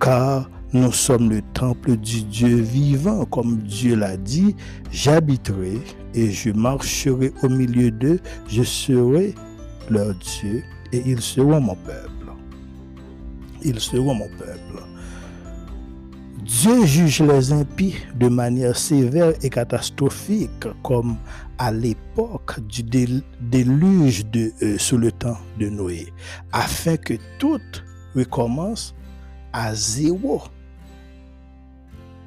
Car 0.00 0.48
nous 0.72 0.92
sommes 0.92 1.30
le 1.30 1.42
temple 1.52 1.96
du 1.96 2.22
Dieu 2.22 2.56
vivant, 2.56 3.24
comme 3.24 3.58
Dieu 3.58 3.96
l'a 3.96 4.16
dit, 4.16 4.54
j'habiterai 4.92 5.78
et 6.14 6.30
je 6.30 6.50
marcherai 6.50 7.32
au 7.42 7.48
milieu 7.48 7.90
d'eux, 7.90 8.20
je 8.48 8.62
serai 8.62 9.34
leur 9.90 10.14
Dieu 10.14 10.62
et 10.92 11.02
ils 11.04 11.20
seront 11.20 11.60
mon 11.60 11.74
peuple. 11.74 12.32
Ils 13.62 13.80
seront 13.80 14.14
mon 14.14 14.28
peuple. 14.28 14.59
Dieu 16.50 16.84
juge 16.84 17.22
les 17.22 17.52
impies 17.52 17.94
de 18.16 18.26
manière 18.28 18.76
sévère 18.76 19.32
et 19.40 19.48
catastrophique, 19.48 20.66
comme 20.82 21.16
à 21.58 21.70
l'époque 21.70 22.58
du 22.66 22.82
déluge 22.82 24.26
de, 24.26 24.52
euh, 24.60 24.76
sous 24.76 24.98
le 24.98 25.12
temps 25.12 25.38
de 25.60 25.68
Noé, 25.68 26.12
afin 26.50 26.96
que 26.96 27.14
tout 27.38 27.60
recommence 28.16 28.96
à 29.52 29.72
zéro. 29.76 30.42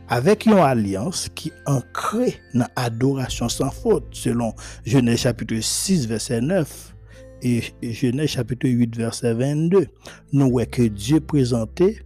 Avec 0.08 0.46
une 0.46 0.54
alliance 0.54 1.28
qui 1.36 1.52
ancrée 1.66 2.40
dans 2.54 2.68
l'adoration 2.78 3.50
sans 3.50 3.72
faute, 3.72 4.08
selon 4.12 4.54
Genèse 4.86 5.20
chapitre 5.20 5.60
6, 5.60 6.08
verset 6.08 6.40
9 6.40 6.96
et 7.42 7.62
Genèse 7.82 8.30
chapitre 8.30 8.70
8, 8.70 8.96
verset 8.96 9.34
22, 9.34 9.86
nous 10.32 10.50
voyons 10.50 10.70
que 10.72 10.84
Dieu 10.84 11.20
présentait 11.20 11.98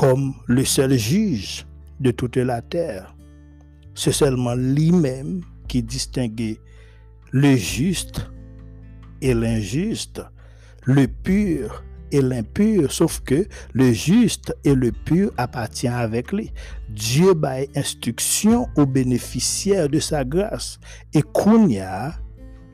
comme 0.00 0.32
le 0.46 0.64
seul 0.64 0.96
juge 0.96 1.66
de 2.00 2.10
toute 2.10 2.38
la 2.38 2.62
terre. 2.62 3.14
C'est 3.94 4.12
seulement 4.12 4.54
lui-même 4.54 5.42
qui 5.68 5.82
distinguait 5.82 6.58
le 7.32 7.54
juste 7.54 8.30
et 9.20 9.34
l'injuste, 9.34 10.22
le 10.84 11.06
pur 11.06 11.84
et 12.12 12.22
l'impur, 12.22 12.90
sauf 12.90 13.20
que 13.20 13.46
le 13.74 13.92
juste 13.92 14.56
et 14.64 14.74
le 14.74 14.90
pur 14.90 15.32
appartiennent 15.36 15.92
avec 15.92 16.32
lui. 16.32 16.50
Dieu 16.88 17.34
baille 17.34 17.68
instruction 17.76 18.68
aux 18.76 18.86
bénéficiaires 18.86 19.90
de 19.90 19.98
sa 19.98 20.24
grâce. 20.24 20.80
Et 21.12 21.20
Kounia 21.20 22.14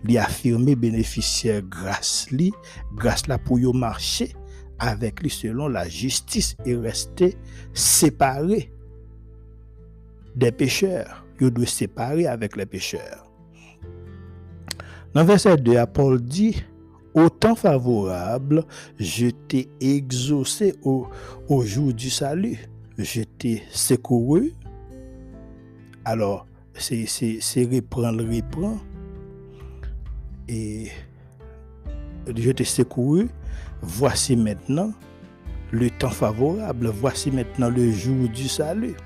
lui 0.05 0.17
affirmé 0.17 0.77
bénéficiaire 0.77 1.63
grâce 1.63 2.29
lui, 2.31 2.53
grâce 2.95 3.27
là 3.27 3.37
pour 3.37 3.59
y 3.59 3.67
marcher 3.77 4.33
avec 4.79 5.23
lui 5.23 5.31
selon 5.31 5.69
la 5.69 5.89
justice 5.89 6.57
et 6.65 6.77
rester 6.77 7.37
séparé 7.73 8.71
des 10.35 10.53
pécheurs. 10.53 11.25
Il 11.41 11.51
doit 11.51 11.67
séparer 11.67 12.27
avec 12.27 12.57
les 12.57 12.67
pécheurs. 12.67 13.27
Dans 15.15 15.25
verset 15.25 15.57
2, 15.57 15.87
Paul 15.93 16.21
dit, 16.21 16.63
au 17.15 17.31
temps 17.31 17.55
favorable, 17.55 18.65
je 18.99 19.29
t'ai 19.29 19.69
exaucé 19.81 20.75
au, 20.83 21.07
au, 21.49 21.63
jour 21.65 21.95
du 21.95 22.11
salut. 22.11 22.59
Je 22.99 23.23
t'ai 23.23 23.63
secouru. 23.71 24.53
Alors, 26.05 26.47
c'est 26.75 27.07
reprendre, 27.65 28.23
reprendre. 28.23 28.85
Et 30.49 30.89
je 32.37 32.51
t'ai 32.51 32.65
secouru 32.65 33.29
voici 33.87 34.37
maintenant 34.37 34.93
le 35.71 35.91
temps 35.91 36.11
favorable, 36.11 36.89
voici 36.89 37.31
maintenant 37.31 37.71
le 37.71 37.91
jour 37.91 38.29
du 38.29 38.49
salut. 38.49 38.97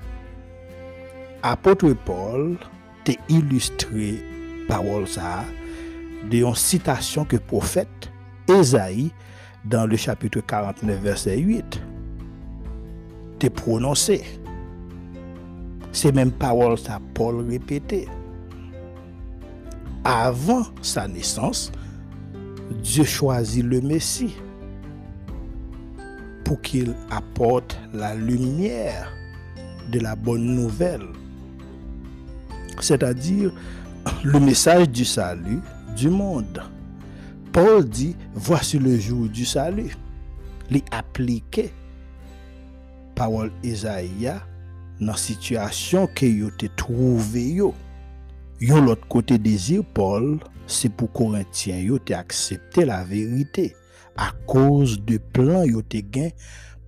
Apôtre 1.43 1.93
Paul 2.05 2.57
t'a 3.03 3.13
illustré 3.29 4.23
parole 4.67 5.05
de 6.29 6.37
une 6.37 6.55
citation 6.55 7.25
que 7.25 7.37
prophète 7.37 8.11
Esaïe 8.47 9.11
dans 9.65 9.85
le 9.85 9.95
chapitre 9.97 10.41
49 10.41 10.99
verset 11.01 11.37
8 11.37 11.81
t'a 13.39 13.49
prononcé. 13.49 14.23
C'est 15.91 16.13
même 16.13 16.31
parole 16.31 16.77
ça 16.77 16.99
Paul 17.13 17.47
répétait. 17.47 18.07
Avant 20.03 20.63
sa 20.81 21.07
naissance, 21.07 21.71
Dieu 22.81 23.03
choisit 23.03 23.65
le 23.65 23.81
Messie 23.81 24.35
qu'il 26.55 26.93
apporte 27.09 27.79
la 27.93 28.15
lumière 28.15 29.11
de 29.91 29.99
la 29.99 30.15
bonne 30.15 30.55
nouvelle. 30.55 31.07
C'est-à-dire 32.79 33.51
le 34.23 34.39
message 34.39 34.89
du 34.89 35.05
salut 35.05 35.59
du 35.95 36.09
monde. 36.09 36.61
Paul 37.51 37.87
dit, 37.87 38.15
voici 38.33 38.79
le 38.79 38.97
jour 38.97 39.27
du 39.27 39.45
salut. 39.45 39.95
Les 40.69 40.83
appliqué 40.91 41.73
parole 43.13 43.51
Isaïe 43.61 44.31
dans 44.99 45.07
la 45.07 45.17
situation 45.17 46.07
que 46.07 46.25
vous 46.25 46.47
avez 46.47 46.69
trouvé. 46.75 47.61
Yon 48.61 48.81
l'autre 48.81 49.07
côté 49.07 49.37
désir 49.37 49.83
Paul, 49.93 50.39
c'est 50.65 50.89
pour 50.89 51.11
Corinthiens 51.11 51.79
yo 51.79 51.99
accepté 52.15 52.85
la 52.85 53.03
vérité 53.03 53.75
à 54.21 54.33
cause 54.45 55.03
de 55.03 55.17
plan 55.17 55.63
yo 55.63 55.81
te 55.81 55.97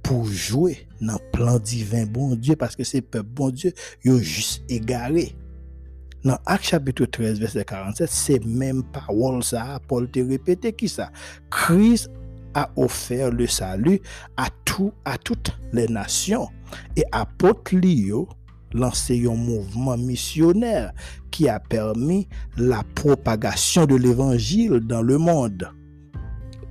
pour 0.04 0.26
jouer 0.26 0.88
dans 1.02 1.18
plan 1.32 1.58
divin 1.58 2.06
bon 2.06 2.36
Dieu 2.36 2.56
parce 2.56 2.76
que 2.76 2.84
c'est 2.84 3.02
peuple 3.02 3.30
bon 3.34 3.50
Dieu 3.50 3.74
yo 4.06 4.20
juste 4.20 4.64
égaré. 4.70 5.36
Dans 6.24 6.38
Acte 6.46 6.66
chapitre 6.66 7.06
13 7.06 7.40
verset 7.40 7.66
47, 7.66 8.08
c'est 8.08 8.46
même 8.46 8.84
parole 8.84 9.44
ça 9.44 9.80
Paul 9.88 10.10
te 10.12 10.20
répété 10.20 10.74
qui 10.74 10.88
ça? 10.88 11.12
Christ 11.50 12.12
a 12.54 12.70
offert 12.76 13.32
le 13.32 13.48
salut 13.48 14.00
à 14.38 14.50
tout 14.64 14.94
à 15.04 15.18
toutes 15.18 15.58
les 15.74 15.88
nations 15.88 16.48
et 16.96 17.04
apôtre 17.12 17.76
Lio 17.76 18.30
lancé 18.74 19.26
un 19.28 19.36
mouvement 19.36 19.98
missionnaire 19.98 20.94
qui 21.32 21.50
a 21.50 21.60
permis 21.60 22.28
la 22.58 22.84
propagation 22.94 23.88
de 23.88 23.96
l'évangile 23.96 24.82
dans 24.82 25.02
le 25.02 25.18
monde. 25.18 25.68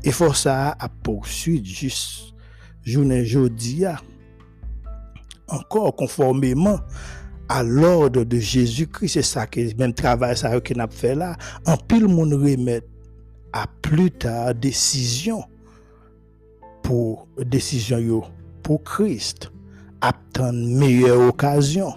Et 0.05 0.11
faut 0.11 0.33
ça 0.33 0.77
a 0.79 0.88
poursuivi 0.88 1.65
juste 1.65 2.35
journée 2.85 3.25
jeudi 3.25 3.85
encore 5.49 5.95
conformément 5.95 6.81
à 7.49 7.62
l'ordre 7.62 8.25
de 8.25 8.38
Jésus-Christ. 8.38 9.09
C'est 9.09 9.23
ça 9.23 9.47
que 9.47 9.61
même 9.77 9.95
travail 9.95 10.37
ça 10.37 10.61
que 10.61 10.75
n'a 10.75 10.88
fait 10.88 11.15
là. 11.15 11.37
En 11.67 11.77
pile 11.77 12.09
monde 12.09 12.33
remet 12.33 12.83
à 13.53 13.67
plus 13.83 14.11
tard 14.11 14.55
décision 14.55 15.45
pour 16.83 17.29
décision 17.38 18.25
pour 18.62 18.83
Christ 18.83 19.53
attendre 20.01 20.79
meilleure 20.79 21.21
occasion 21.29 21.95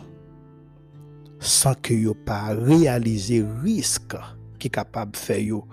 sans 1.39 1.73
que 1.75 1.93
yo 1.93 2.13
pas 2.13 2.53
réaliser 2.53 3.45
risque 3.63 4.15
qui 4.59 4.69
capable 4.69 5.11
de 5.11 5.17
faire 5.17 5.39
yo 5.39 5.67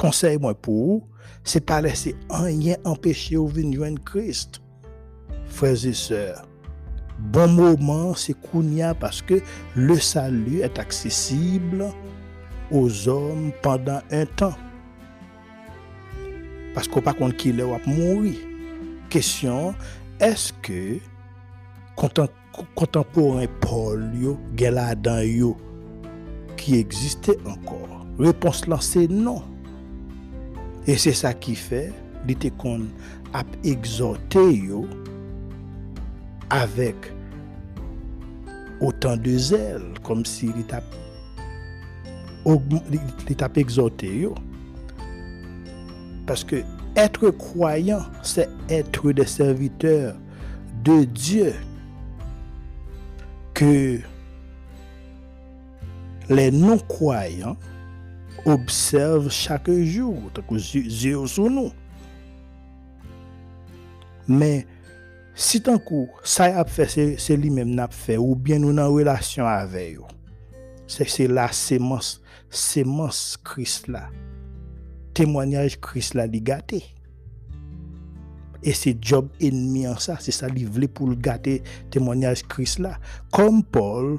chance 0.00 0.20
Conseil 0.20 0.38
moi 0.38 0.54
pour 0.54 0.74
vous, 0.74 1.04
c'est 1.44 1.64
pas 1.64 1.80
laisser 1.80 2.14
rien 2.30 2.76
empêcher 2.84 3.36
ou 3.36 3.50
joindre 3.50 4.02
Christ. 4.04 4.60
Frères 5.46 5.86
et 5.86 5.92
sœurs, 5.92 6.46
bon 7.18 7.48
moment 7.48 8.14
c'est 8.14 8.34
kounia 8.34 8.94
parce 8.94 9.22
que 9.22 9.40
le 9.74 9.98
salut 9.98 10.60
est 10.60 10.78
accessible 10.78 11.86
aux 12.70 13.08
hommes 13.08 13.50
pendant 13.62 14.00
un 14.10 14.26
temps. 14.26 14.54
Parce 16.74 16.86
qu'on 16.86 17.00
pas 17.00 17.14
compte 17.14 17.36
qu'il 17.36 17.60
va 17.62 17.78
mourir. 17.86 18.36
Question, 19.10 19.74
est-ce 20.20 20.52
que 20.62 20.98
contemporain 22.74 23.46
Paul 23.60 24.12
yo, 24.14 24.38
Geladan 24.54 25.22
yo, 25.22 25.56
qui 26.56 26.76
existait 26.76 27.38
encore? 27.46 28.06
Réponse 28.18 28.66
là, 28.66 28.76
c'est 28.80 29.08
non. 29.08 29.42
Et 30.88 30.96
c'est 30.96 31.12
ça 31.12 31.34
qui 31.34 31.54
fait, 31.54 31.92
qu'on 32.56 32.80
a 33.34 33.44
exhorté 33.62 34.64
avec 36.48 36.96
autant 38.80 39.18
de 39.18 39.36
zèle, 39.36 39.82
comme 40.02 40.24
si 40.24 40.50
il 40.56 40.64
t'a 43.36 43.50
exhorté. 43.54 44.30
Parce 46.26 46.42
que 46.42 46.62
être 46.96 47.30
croyant, 47.32 48.00
c'est 48.22 48.48
être 48.70 49.12
des 49.12 49.26
serviteurs 49.26 50.16
de 50.84 51.04
Dieu. 51.04 51.52
Que 53.52 53.98
les 56.30 56.50
non-croyants 56.50 57.58
observe 58.44 59.30
chaque 59.30 59.70
jour, 59.70 60.30
tant 60.32 60.42
yeux 60.54 61.26
sur 61.26 61.50
nous. 61.50 61.72
Mais 64.26 64.66
si 65.34 65.62
tant 65.62 65.78
que 65.78 66.06
ça 66.24 66.44
a 66.44 66.64
fait, 66.64 67.16
c'est 67.18 67.36
lui-même 67.36 67.74
n'a 67.74 67.88
fait, 67.88 68.16
ou 68.16 68.34
bien 68.34 68.58
nous 68.58 68.76
en 68.76 68.92
relation 68.92 69.46
avec 69.46 69.96
eux, 69.96 70.02
c'est 70.86 71.26
la 71.26 71.50
sémence, 71.52 72.20
sémence 72.50 73.38
Christ 73.42 73.88
là. 73.88 74.08
Témoignage 75.14 75.80
Christ 75.80 76.14
là, 76.14 76.26
li 76.26 76.40
gâté. 76.40 76.84
Et 78.62 78.72
c'est 78.72 78.96
job 79.00 79.28
ennemi 79.40 79.86
en 79.86 79.96
ça, 79.96 80.16
c'est 80.18 80.32
ça, 80.32 80.48
voulait 80.48 80.88
pour 80.88 81.08
le 81.08 81.14
gâter 81.14 81.62
témoignage 81.90 82.42
Christ 82.42 82.80
là. 82.80 82.98
Comme 83.32 83.62
Paul, 83.62 84.18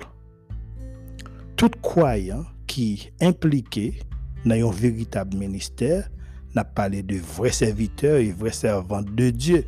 tout 1.55 1.71
croyant 1.81 2.45
qui 2.69 3.11
impliqué 3.19 3.99
dans 4.45 4.69
un 4.69 4.71
véritable 4.71 5.35
ministère, 5.35 6.07
n'a 6.55 6.63
parlé 6.63 7.01
de 7.01 7.17
vrais 7.17 7.51
serviteurs 7.51 8.17
et 8.17 8.31
vrais 8.31 8.51
servants 8.51 9.01
de 9.01 9.31
Dieu. 9.31 9.65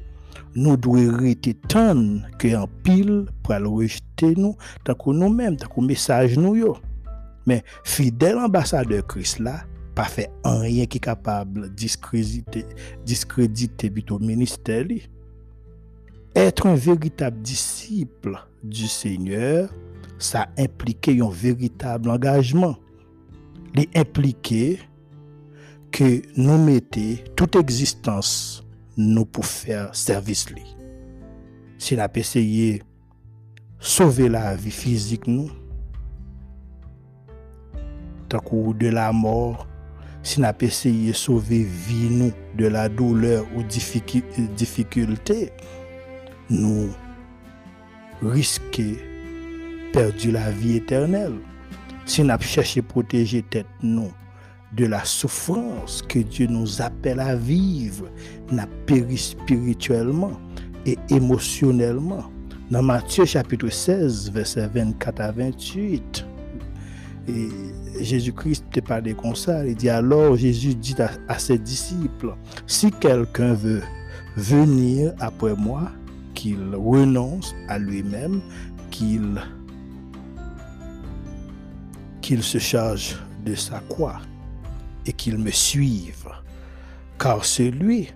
Nous 0.55 0.77
devons 0.77 1.17
rester 1.17 1.55
tant 1.55 2.19
que 2.37 2.55
en 2.55 2.67
pile 2.83 3.25
pour 3.43 3.55
le 3.55 3.67
rejeter 3.67 4.35
nous, 4.37 4.55
tant 4.83 4.93
que 4.93 5.09
nous-mêmes, 5.09 5.57
tant 5.57 5.67
que 5.67 5.81
message 5.81 6.37
nous 6.37 6.55
yo. 6.55 6.77
Mais 7.45 7.63
fidèle 7.83 8.37
ambassadeur 8.37 9.05
Christ 9.07 9.39
là, 9.39 9.63
pas 9.95 10.03
fait 10.03 10.29
rien 10.45 10.85
qui 10.85 10.97
est 10.97 11.01
capable 11.01 11.63
de 11.63 11.67
discréditer, 11.69 12.65
discréditer 13.03 13.91
au 14.09 14.19
ministère. 14.19 14.85
Être 16.35 16.67
un 16.67 16.75
véritable 16.75 17.41
disciple 17.41 18.37
du 18.63 18.87
Seigneur, 18.87 19.69
ça 20.19 20.47
implique 20.57 21.09
un 21.09 21.29
véritable 21.29 22.09
engagement. 22.09 22.77
li 23.75 23.87
implike 23.95 24.77
ke 25.95 26.07
nou 26.37 26.59
mette 26.59 27.05
tout 27.39 27.55
egzistans 27.59 28.61
nou 28.97 29.25
pou 29.27 29.45
fèr 29.47 29.89
servis 29.97 30.45
li. 30.51 30.63
Se 31.81 31.97
la 31.99 32.07
peseye 32.11 32.81
sove 33.81 34.27
la 34.31 34.51
vi 34.59 34.73
fizik 34.75 35.27
nou, 35.29 35.49
takou 38.31 38.75
de 38.77 38.91
la 38.93 39.09
mor, 39.15 39.65
se 40.21 40.41
na 40.43 40.51
peseye 40.53 41.15
sove 41.17 41.63
vi 41.65 42.09
nou 42.11 42.31
de 42.59 42.69
la 42.71 42.87
douleur 42.91 43.47
ou 43.55 43.63
difikulte, 43.65 45.39
nou 46.51 46.91
riske 48.21 48.91
perdi 49.95 50.35
la 50.35 50.51
vi 50.53 50.77
eternel. 50.79 51.39
Si 52.11 52.21
nous 52.21 52.29
avons 52.29 52.43
cherché 52.43 52.81
à 52.81 52.83
protéger 52.83 53.41
tête 53.41 53.67
nous 53.81 54.11
de 54.75 54.85
la 54.85 55.05
souffrance 55.05 56.01
que 56.01 56.19
Dieu 56.19 56.45
nous 56.47 56.81
appelle 56.81 57.21
à 57.21 57.37
vivre, 57.37 58.09
nous 58.51 58.63
péri 58.85 59.17
spirituellement 59.17 60.33
et 60.85 60.97
émotionnellement. 61.09 62.25
Dans 62.69 62.83
Matthieu 62.83 63.23
chapitre 63.23 63.69
16, 63.69 64.29
verset 64.29 64.67
24 64.67 65.21
à 65.21 65.31
28, 65.31 66.25
et 67.29 67.47
Jésus-Christ 68.01 68.65
te 68.73 68.81
parlait 68.81 69.13
comme 69.13 69.33
ça. 69.33 69.65
Il 69.65 69.75
dit 69.75 69.89
alors 69.89 70.35
Jésus 70.35 70.75
dit 70.75 70.97
à, 71.29 71.39
ses 71.39 71.59
disciples, 71.59 72.35
si 72.67 72.91
quelqu'un 72.91 73.53
veut 73.53 73.83
venir 74.35 75.13
après 75.21 75.55
moi, 75.55 75.89
qu'il 76.33 76.75
renonce 76.75 77.55
à 77.69 77.79
lui-même, 77.79 78.41
qu'il 78.89 79.39
qu'il 82.31 82.43
se 82.43 82.59
charge 82.59 83.17
de 83.43 83.55
sa 83.55 83.81
croix 83.89 84.21
et 85.05 85.11
qu'il 85.11 85.37
me 85.37 85.51
suive. 85.51 86.29
Car 87.19 87.43
celui 87.43 88.07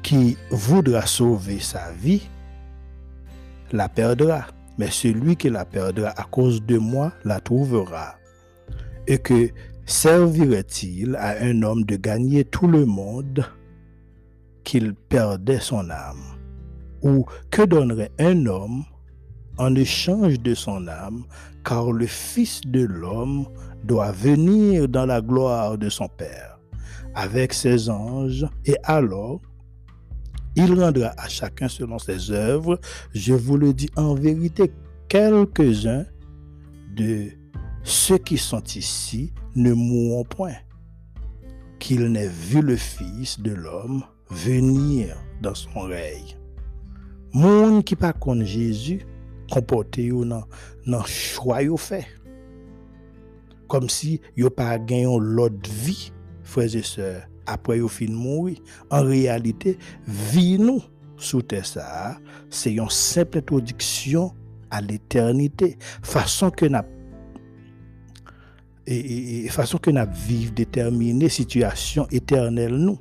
qui 0.00 0.36
voudra 0.52 1.04
sauver 1.04 1.58
sa 1.58 1.90
vie 1.90 2.28
la 3.72 3.88
perdra 3.88 4.46
mais 4.78 4.88
celui 4.88 5.34
qui 5.34 5.50
la 5.50 5.64
perdra 5.64 6.10
à 6.10 6.22
cause 6.22 6.64
de 6.64 6.78
moi 6.78 7.12
la 7.24 7.40
trouvera. 7.40 8.14
Et 9.08 9.18
que 9.18 9.50
servirait-il 9.84 11.16
à 11.16 11.42
un 11.42 11.60
homme 11.64 11.82
de 11.82 11.96
gagner 11.96 12.44
tout 12.44 12.68
le 12.68 12.86
monde 12.86 13.44
qu'il 14.62 14.94
perdait 14.94 15.58
son 15.58 15.90
âme? 15.90 16.38
Ou 17.02 17.26
que 17.50 17.62
donnerait 17.62 18.12
un 18.20 18.46
homme 18.46 18.84
en 19.60 19.74
échange 19.74 20.40
de 20.40 20.54
son 20.54 20.88
âme, 20.88 21.24
car 21.64 21.92
le 21.92 22.06
Fils 22.06 22.62
de 22.66 22.80
l'homme 22.80 23.46
doit 23.84 24.10
venir 24.10 24.88
dans 24.88 25.04
la 25.04 25.20
gloire 25.20 25.76
de 25.76 25.90
son 25.90 26.08
Père 26.08 26.58
avec 27.14 27.52
ses 27.52 27.90
anges, 27.90 28.46
et 28.64 28.76
alors 28.84 29.40
il 30.56 30.80
rendra 30.80 31.12
à 31.18 31.28
chacun 31.28 31.68
selon 31.68 31.98
ses 31.98 32.30
œuvres. 32.30 32.80
Je 33.14 33.34
vous 33.34 33.56
le 33.56 33.74
dis 33.74 33.90
en 33.96 34.14
vérité, 34.14 34.72
quelques-uns 35.08 36.06
de 36.96 37.28
ceux 37.82 38.18
qui 38.18 38.38
sont 38.38 38.64
ici 38.64 39.32
ne 39.54 39.74
mourront 39.74 40.24
point, 40.24 40.56
qu'il 41.78 42.10
n'ait 42.10 42.28
vu 42.28 42.62
le 42.62 42.76
Fils 42.76 43.40
de 43.40 43.52
l'homme 43.52 44.04
venir 44.30 45.16
dans 45.42 45.54
son 45.54 45.80
règne. 45.80 46.36
Monde 47.32 47.84
qui 47.84 47.94
pas 47.94 48.12
contre 48.12 48.44
Jésus, 48.44 49.02
comporté 49.50 50.12
ou 50.12 50.24
non, 50.24 50.44
non 50.86 51.02
choix 51.04 51.60
fait. 51.76 52.06
Comme 53.68 53.88
si 53.88 54.20
yo 54.36 54.50
gagné 54.50 55.06
l'autre 55.20 55.70
vie, 55.70 56.12
frères 56.42 56.74
et 56.74 56.82
sœurs 56.82 57.22
après 57.46 57.80
au 57.80 57.88
fin 57.88 58.06
mourir. 58.06 58.58
En 58.90 59.02
réalité, 59.02 59.78
vie 60.06 60.58
nous 60.58 60.82
sous 61.16 61.42
ça, 61.62 62.18
c'est 62.48 62.72
une 62.72 62.88
simple 62.88 63.38
introduction 63.38 64.32
à 64.70 64.80
l'éternité. 64.80 65.76
Façon 66.02 66.50
que 66.50 66.66
n'a 66.66 66.84
et, 68.86 69.48
façon 69.48 69.78
que 69.78 69.90
n'a 69.90 70.06
vivre 70.06 70.52
déterminée 70.52 71.28
situation 71.28 72.06
éternelle 72.10 72.74
nous. 72.74 72.98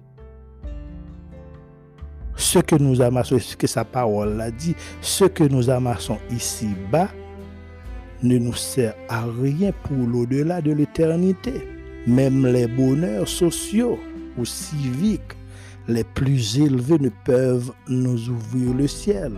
Ce 2.40 2.58
que 2.58 2.78
nous 2.78 3.02
amassons, 3.02 3.38
ce 3.38 3.58
que 3.58 3.68
sa 3.68 3.84
parole 3.84 4.38
l'a 4.38 4.50
dit, 4.50 4.74
ce 5.02 5.26
que 5.26 5.44
nous 5.44 5.70
amassons 5.70 6.18
ici-bas 6.32 7.10
ne 8.24 8.38
nous 8.38 8.54
sert 8.54 8.96
à 9.10 9.26
rien 9.26 9.74
pour 9.84 10.08
l'au-delà 10.08 10.62
de 10.62 10.72
l'éternité. 10.72 11.68
Même 12.08 12.48
les 12.48 12.66
bonheurs 12.66 13.28
sociaux 13.28 14.00
ou 14.38 14.46
civiques 14.46 15.36
les 15.90 16.06
plus 16.06 16.60
élevés 16.60 16.98
ne 16.98 17.10
peuvent 17.26 17.74
nous 17.90 18.30
ouvrir 18.30 18.74
le 18.74 18.88
ciel. 18.88 19.34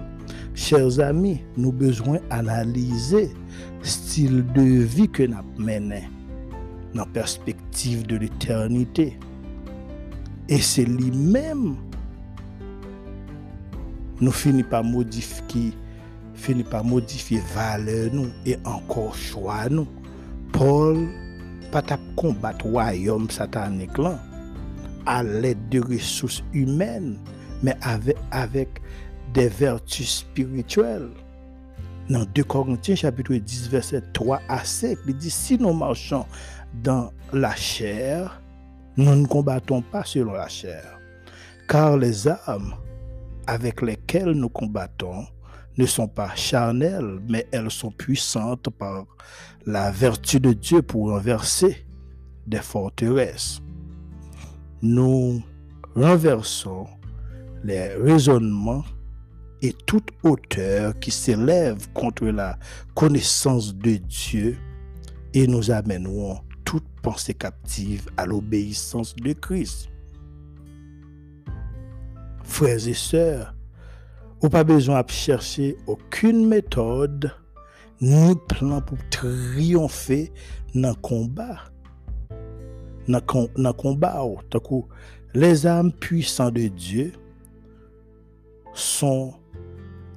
Chers 0.54 1.00
amis, 1.00 1.42
nous 1.58 1.72
besoin 1.72 2.20
analyser 2.30 3.32
style 3.82 4.46
de 4.54 4.62
vie 4.62 5.10
que 5.10 5.24
nous 5.24 5.38
menons 5.58 6.04
dans 6.94 7.02
la 7.02 7.06
perspective 7.08 8.06
de 8.06 8.18
l'éternité. 8.18 9.18
Et 10.48 10.60
c'est 10.60 10.86
lui-même 10.86 11.78
nous 14.22 14.32
finit 14.32 14.64
par 14.64 14.84
modifier 14.84 15.74
finit 16.34 16.64
par 16.64 16.84
modifier 16.84 17.42
valeur 17.54 18.10
nous 18.14 18.30
et 18.46 18.58
encore 18.66 19.16
choix 19.16 19.68
nous. 19.70 19.88
Paul 20.54 21.08
pas 21.72 21.84
combattre 22.16 22.66
royaume 22.66 23.30
satanique 23.30 23.98
là 23.98 24.20
à 25.06 25.24
l'aide 25.24 25.70
de 25.70 25.80
ressources 25.80 26.44
humaines, 26.54 27.18
mais 27.64 27.76
avec, 27.82 28.18
avec 28.32 28.82
des 29.34 29.48
vertus 29.48 30.20
spirituelles. 30.20 31.10
Dans 32.10 32.26
2 32.26 32.44
Corinthiens 32.44 32.96
chapitre 32.96 33.34
10 33.34 33.70
verset 33.70 34.04
3 34.14 34.42
à 34.50 34.64
5, 34.64 34.98
il 35.08 35.16
dit, 35.16 35.30
si 35.30 35.58
nous 35.58 35.74
marchons 35.74 36.26
dans 36.84 37.12
la 37.32 37.56
chair, 37.56 38.42
nous 38.98 39.16
ne 39.16 39.26
combattons 39.26 39.82
pas 39.82 40.04
selon 40.04 40.34
la 40.34 40.50
chair, 40.50 41.00
car 41.68 41.98
les 41.98 42.28
armes 42.28 42.76
avec 43.52 43.82
lesquelles 43.82 44.32
nous 44.32 44.50
combattons 44.50 45.26
ne 45.78 45.86
sont 45.86 46.08
pas 46.08 46.36
charnelles, 46.36 47.20
mais 47.28 47.48
elles 47.52 47.72
sont 47.72 47.92
puissantes 47.92 48.70
par 48.70 49.06
la 49.66 49.92
vertu 49.92 50.40
de 50.40 50.54
Dieu 50.54 50.82
pour 50.82 51.10
renverser 51.10 51.86
des 52.48 52.60
forteresses 52.60 53.62
nous 54.82 55.44
renversons 55.96 56.88
les 57.64 57.90
raisonnements 57.90 58.84
et 59.62 59.74
toute 59.86 60.10
hauteur 60.24 60.98
qui 61.00 61.12
s'élève 61.12 61.88
contre 61.94 62.26
la 62.26 62.58
connaissance 62.96 63.76
de 63.76 63.98
Dieu 63.98 64.58
et 65.34 65.46
nous 65.46 65.70
amènerons 65.70 66.40
toute 66.66 66.88
pensée 67.04 67.36
captive 67.36 68.10
à 68.18 68.26
l'obéissance 68.26 69.16
de 69.16 69.34
Christ. 69.34 69.91
Frères 72.52 72.86
et 72.86 72.94
sœurs, 72.94 73.56
vous 74.42 74.50
pas 74.50 74.66
besoin 74.66 75.02
de 75.02 75.10
chercher 75.10 75.78
aucune 75.88 76.46
méthode 76.46 77.32
ni 78.02 78.36
plan 78.50 78.82
pour 78.82 78.98
triompher 79.10 80.34
dans 80.76 80.90
le 80.90 80.96
combat. 80.96 81.60
Dans 83.08 83.22
le 83.56 83.72
combat, 83.72 84.22
les 85.34 85.66
âmes 85.66 85.94
puissantes 85.94 86.56
de 86.56 86.68
Dieu 86.68 87.14
sont 88.74 89.34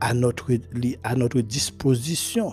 à 0.01 0.12
notre, 0.12 0.51
à 1.05 1.14
notre 1.14 1.41
disposition 1.41 2.53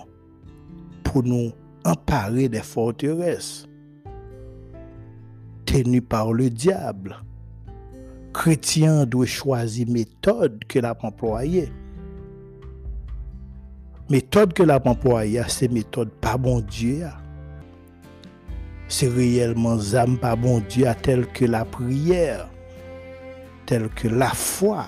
pour 1.02 1.24
nous 1.24 1.50
emparer 1.84 2.48
des 2.48 2.62
forteresses 2.62 3.66
tenues 5.66 6.02
par 6.02 6.32
le 6.32 6.50
diable. 6.50 7.16
Chrétien 8.32 9.04
doit 9.04 9.26
choisir 9.26 9.88
méthode 9.88 10.64
que 10.66 10.78
l'a 10.78 10.96
employée. 11.02 11.70
Méthode 14.08 14.52
que 14.52 14.62
l'a 14.62 14.80
employée, 14.84 15.42
c'est 15.48 15.70
méthode 15.70 16.10
pas 16.10 16.36
bon 16.36 16.60
Dieu. 16.60 17.06
C'est 18.88 19.08
réellement 19.08 19.78
âme 19.94 20.18
pas 20.18 20.36
bon 20.36 20.62
Dieu, 20.68 20.86
tel 21.02 21.26
que 21.28 21.44
la 21.44 21.64
prière, 21.64 22.48
tel 23.66 23.88
que 23.90 24.08
la 24.08 24.30
foi, 24.30 24.86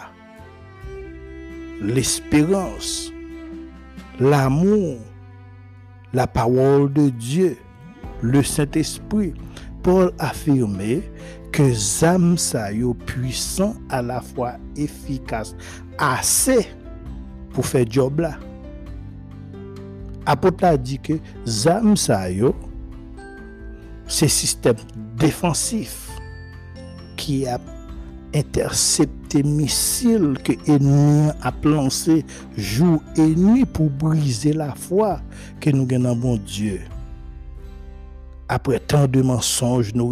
l'espérance, 1.80 3.12
l'amour, 4.20 4.98
la 6.12 6.26
parole 6.26 6.92
de 6.92 7.10
Dieu, 7.10 7.56
le 8.22 8.42
Saint-Esprit. 8.42 9.34
Paul 9.82 10.12
affirmait 10.18 11.02
que 11.54 11.72
zam 11.72 12.36
sa 12.36 12.70
puissant 13.06 13.76
à 13.88 14.02
la 14.02 14.20
fois 14.20 14.54
efficace, 14.76 15.54
assez 15.98 16.66
pour 17.52 17.64
faire 17.64 17.86
job 17.88 18.18
là. 18.18 18.40
Apôtre 20.26 20.64
a 20.64 20.76
dit 20.76 20.98
que 20.98 21.12
zam 21.46 21.96
sa 21.96 22.26
c'est 24.08 24.26
système 24.26 24.74
défensif 25.16 26.10
qui 27.16 27.46
a 27.46 27.60
intercepté 28.34 29.44
missiles 29.44 30.36
que 30.42 30.54
l'ennemi 30.66 31.30
a 31.40 31.52
lancé 31.62 32.24
jour 32.56 33.00
et 33.16 33.28
nuit 33.28 33.64
pour 33.64 33.90
briser 33.90 34.52
la 34.54 34.74
foi 34.74 35.20
que 35.60 35.70
nous 35.70 35.86
gagnons 35.86 36.16
bon 36.16 36.36
Dieu. 36.36 36.80
Après 38.48 38.80
tant 38.80 39.06
de 39.06 39.22
mensonges, 39.22 39.94
nous 39.94 40.08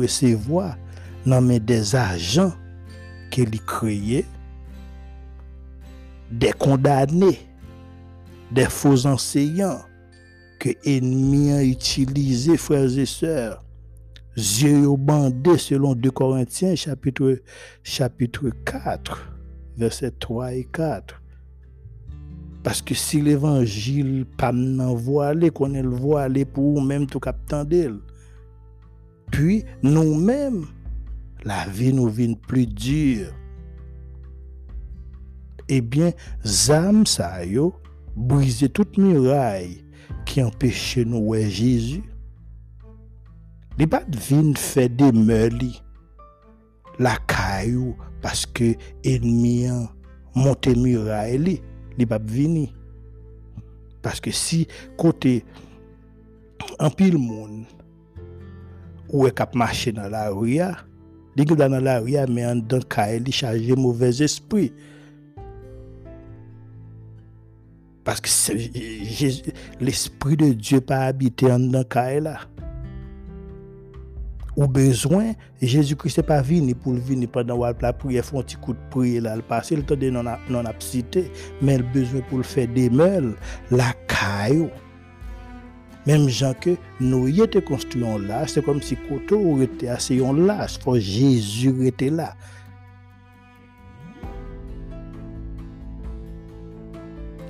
recevons 1.25 1.41
dans 1.41 1.65
des 1.65 1.97
agents 1.97 2.53
qu'il 3.31 3.61
créé, 3.63 4.27
des 6.31 6.53
condamnés, 6.53 7.41
des 8.51 8.67
faux 8.67 9.07
enseignants 9.07 9.81
que 10.59 10.71
l'ennemi 10.85 11.51
a 11.51 11.65
utilisés, 11.65 12.57
frères 12.57 12.99
et 12.99 13.07
sœurs, 13.07 13.65
yeux 14.37 14.87
bandés 14.97 15.59
selon 15.59 15.95
2 15.95 16.11
Corinthiens 16.11 16.75
chapitre, 16.75 17.41
chapitre 17.83 18.51
4, 18.65 19.33
versets 19.77 20.13
3 20.13 20.55
et 20.55 20.65
4. 20.73 21.21
Parce 22.63 22.81
que 22.81 22.95
si 22.95 23.21
l'évangile 23.21 24.25
pas 24.37 24.53
voilé, 24.53 25.51
qu'on 25.51 25.75
est 25.75 25.83
le 25.83 25.89
voilé 25.89 26.45
pour 26.45 26.81
même 26.81 27.07
tout 27.07 27.19
captant 27.19 27.65
d'elle. 27.65 27.99
Puis 29.33 29.65
nous-mêmes, 29.83 30.67
la 31.45 31.67
vie 31.67 31.93
nous 31.93 32.09
vient 32.09 32.35
plus 32.35 32.67
dure. 32.67 33.33
Eh 35.69 35.81
bien, 35.81 36.13
zam 36.45 37.07
ça 37.07 37.45
yo, 37.45 37.75
briser 38.17 38.69
toute 38.69 38.99
muraille 38.99 39.85
qui 40.27 40.43
empêchait 40.43 41.05
nous 41.05 41.25
voir 41.25 41.41
Jésus 41.49 42.03
Li 43.79 43.87
pas 43.87 44.03
vin 44.09 44.53
faire 44.55 44.91
des 44.91 45.13
meurtres 45.13 45.83
la 46.99 47.17
caillou 47.27 47.97
parce 48.21 48.45
que 48.45 48.75
ennemi 49.03 49.67
monte 50.35 50.69
muraille 50.77 51.39
li, 51.39 51.63
li 51.97 52.07
pas 52.07 52.19
vini. 52.19 52.75
Parce 54.03 54.21
que 54.21 54.31
si 54.31 54.67
côté 54.99 55.45
un 56.79 56.91
pile 56.91 57.19
monde 57.19 57.65
ou 59.09 59.27
est 59.27 59.35
cap 59.35 59.55
marcher 59.55 59.93
dans 59.93 60.09
la 60.09 60.31
rue, 60.31 60.61
li 61.37 61.45
dans 61.45 61.69
la 61.83 62.01
rue 62.01 62.17
mais 62.29 62.55
dans 62.55 62.81
caille 62.81 63.21
li 63.21 63.33
chargé 63.33 63.75
mauvais 63.75 64.23
esprit. 64.23 64.73
Parce 68.05 68.21
que 68.21 68.29
l'esprit 69.81 70.37
de 70.37 70.53
Dieu 70.53 70.81
pas 70.81 71.07
habité 71.07 71.47
dans 71.47 71.85
caille 71.85 72.21
là 72.21 72.41
ou 74.57 74.67
besoin, 74.67 75.33
Jésus-Christ 75.61 76.19
n'est 76.19 76.23
pas 76.23 76.43
venu 76.43 76.75
pour 76.75 76.93
venir 76.93 77.29
pendant 77.31 77.65
la 77.81 77.93
prière, 77.93 78.25
faire 78.25 78.41
un 78.41 78.43
petit 78.43 78.57
coup 78.57 78.75
de 78.75 78.79
prière 78.91 79.23
là, 79.23 79.37
le 79.37 79.43
passer 79.43 79.77
le 79.77 79.83
temps 79.83 79.97
de 79.97 80.11
non 80.11 80.25
mais 81.63 81.79
le 81.79 81.85
besoin 81.85 82.21
pour 82.29 82.39
le 82.39 82.45
faire 82.45 82.69
meules, 82.91 83.35
la 83.71 83.93
caillou. 84.07 84.69
Même 86.07 86.29
gens 86.29 86.55
que 86.55 86.77
nous 87.01 87.29
y 87.29 87.41
étions 87.41 87.61
construits 87.61 88.03
là, 88.27 88.47
c'est 88.47 88.65
comme 88.65 88.83
si 88.83 88.97
Koto 88.97 89.61
était 89.63 89.89
assis 89.89 90.19
là, 90.19 90.67
c'est 90.69 91.01
Jésus 91.01 91.87
était 91.87 92.11
là. 92.11 92.35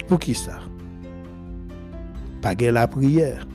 Pour 0.07 0.19
qui 0.19 0.35
ça? 0.35 0.59
Pas 2.43 2.55
la 2.55 2.87
prière. 2.87 3.47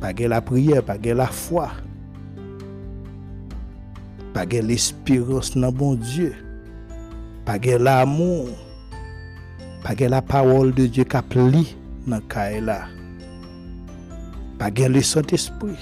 Pas 0.00 0.12
la 0.12 0.40
prière, 0.42 0.82
pas 0.82 0.98
la 0.98 1.26
foi, 1.26 1.70
pas 4.34 4.44
l'espérance 4.44 5.56
dans 5.56 5.72
bon 5.72 5.94
Dieu, 5.94 6.34
pas 7.46 7.56
l'amour, 7.58 8.48
pas 9.82 9.94
la 9.94 10.20
parole 10.20 10.74
de 10.74 10.86
Dieu 10.86 11.04
qui 11.04 11.16
pli 12.06 12.10
dans 12.10 12.16
le 12.16 12.60
là. 12.60 12.86
Pas 14.58 14.70
le 14.70 15.02
Saint-Esprit, 15.02 15.76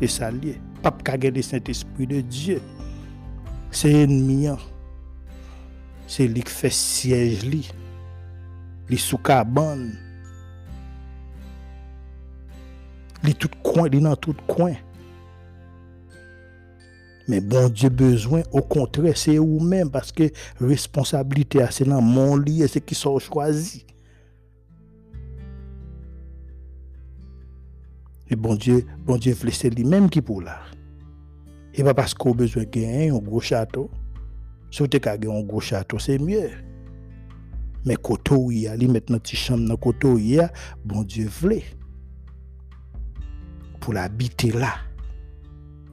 et 0.00 0.06
ça 0.06 0.30
lié. 0.30 0.60
Pas 0.82 0.94
le 1.22 1.42
Saint-Esprit 1.42 2.06
de. 2.06 2.22
C'est 3.70 4.06
lui 6.26 6.42
qui 6.42 6.52
fait 6.52 6.72
siège, 6.72 7.44
lui. 7.44 7.70
Lui 8.88 8.98
sous 8.98 9.18
cabane. 9.18 9.96
Il 13.22 13.30
est 13.30 13.38
tout 13.38 13.50
coin, 13.62 13.88
il 13.88 13.96
est 13.96 14.00
dans 14.00 14.16
tout 14.16 14.34
coin. 14.46 14.74
Mais 17.26 17.40
bon 17.42 17.68
Dieu 17.68 17.90
besoin, 17.90 18.42
au 18.52 18.62
contraire, 18.62 19.16
c'est 19.16 19.36
vous-même 19.36 19.90
parce 19.90 20.12
que 20.12 20.30
responsabilité, 20.58 21.64
c'est 21.70 21.86
dans 21.86 22.00
mon 22.00 22.36
lit 22.36 22.62
et 22.62 22.68
c'est 22.68 22.80
qui 22.80 22.94
sont 22.94 23.18
choisis. 23.18 23.84
Et 28.30 28.36
bon 28.36 28.54
Dieu, 28.54 28.84
bon 29.04 29.16
Dieu, 29.16 29.34
c'est 29.52 29.70
lui-même 29.70 30.10
qui 30.10 30.20
pour 30.20 30.42
là. 30.42 30.60
Et 31.74 31.82
pas 31.82 31.94
parce 31.94 32.14
qu'on 32.14 32.32
a 32.32 32.34
besoin 32.34 32.64
de 32.64 32.68
gagner 32.68 33.10
un 33.10 33.18
gros 33.18 33.40
château. 33.40 33.90
Si 34.70 34.82
vous 34.82 34.88
avez 35.08 35.32
un 35.32 35.42
gros 35.42 35.60
château, 35.60 35.98
c'est 35.98 36.18
mieux. 36.18 36.50
Mais 37.86 37.96
quand 37.96 38.32
on 38.32 38.50
y 38.50 38.66
a, 38.66 38.76
mettre 38.76 39.12
notre 39.12 39.30
chambre 39.30 39.66
dans 39.66 39.76
côté, 39.76 40.08
bon 40.84 41.02
Dieu 41.04 41.26
voulait 41.26 41.64
pour 43.80 43.94
l'habiter 43.94 44.50
là, 44.50 44.74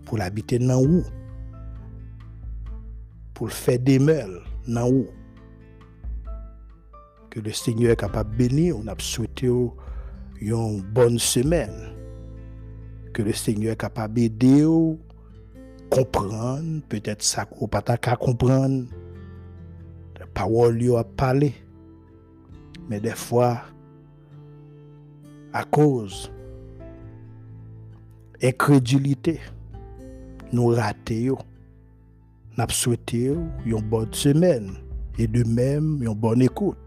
pour 0.06 0.18
l'habiter 0.18 0.60
dans 0.60 0.82
où, 0.84 1.04
pour 3.34 3.48
le 3.48 3.54
faire 3.54 3.80
des 3.80 4.00
meules 4.00 4.42
dans 4.68 4.90
où? 4.90 5.08
Que 7.30 7.40
le 7.40 7.52
Seigneur 7.52 7.92
est 7.92 7.96
capable 7.96 8.32
de 8.32 8.38
bénir, 8.38 8.78
on 8.78 8.88
a 8.88 8.96
souhaité 8.98 9.48
une 10.42 10.82
bonne 10.82 11.20
semaine. 11.20 11.95
Que 13.16 13.22
le 13.22 13.32
Seigneur 13.32 13.72
est 13.72 13.78
capable 13.78 14.16
d'aider, 14.16 14.68
comprendre, 15.90 16.82
peut-être 16.90 17.24
ça 17.24 17.46
qu'on 17.46 17.66
pas 17.66 17.82
qu'à 17.82 18.18
comprendre. 18.18 18.88
La 20.20 20.26
parole 20.28 20.76
lui 20.76 20.94
a 20.94 21.06
parlé. 21.06 21.54
Mais 22.90 23.00
des 23.00 23.16
fois, 23.16 23.62
à 25.54 25.64
cause 25.64 26.30
incrédulité, 28.44 29.40
nous 30.52 30.68
ratons. 30.68 31.38
Nous 32.58 32.70
souhaitons 32.70 33.48
une 33.66 33.82
bonne 33.82 34.14
semaine 34.14 34.74
et 35.18 35.28
de 35.28 35.48
même 35.48 36.04
une 36.04 36.14
bonne 36.16 36.42
écoute. 36.42 36.78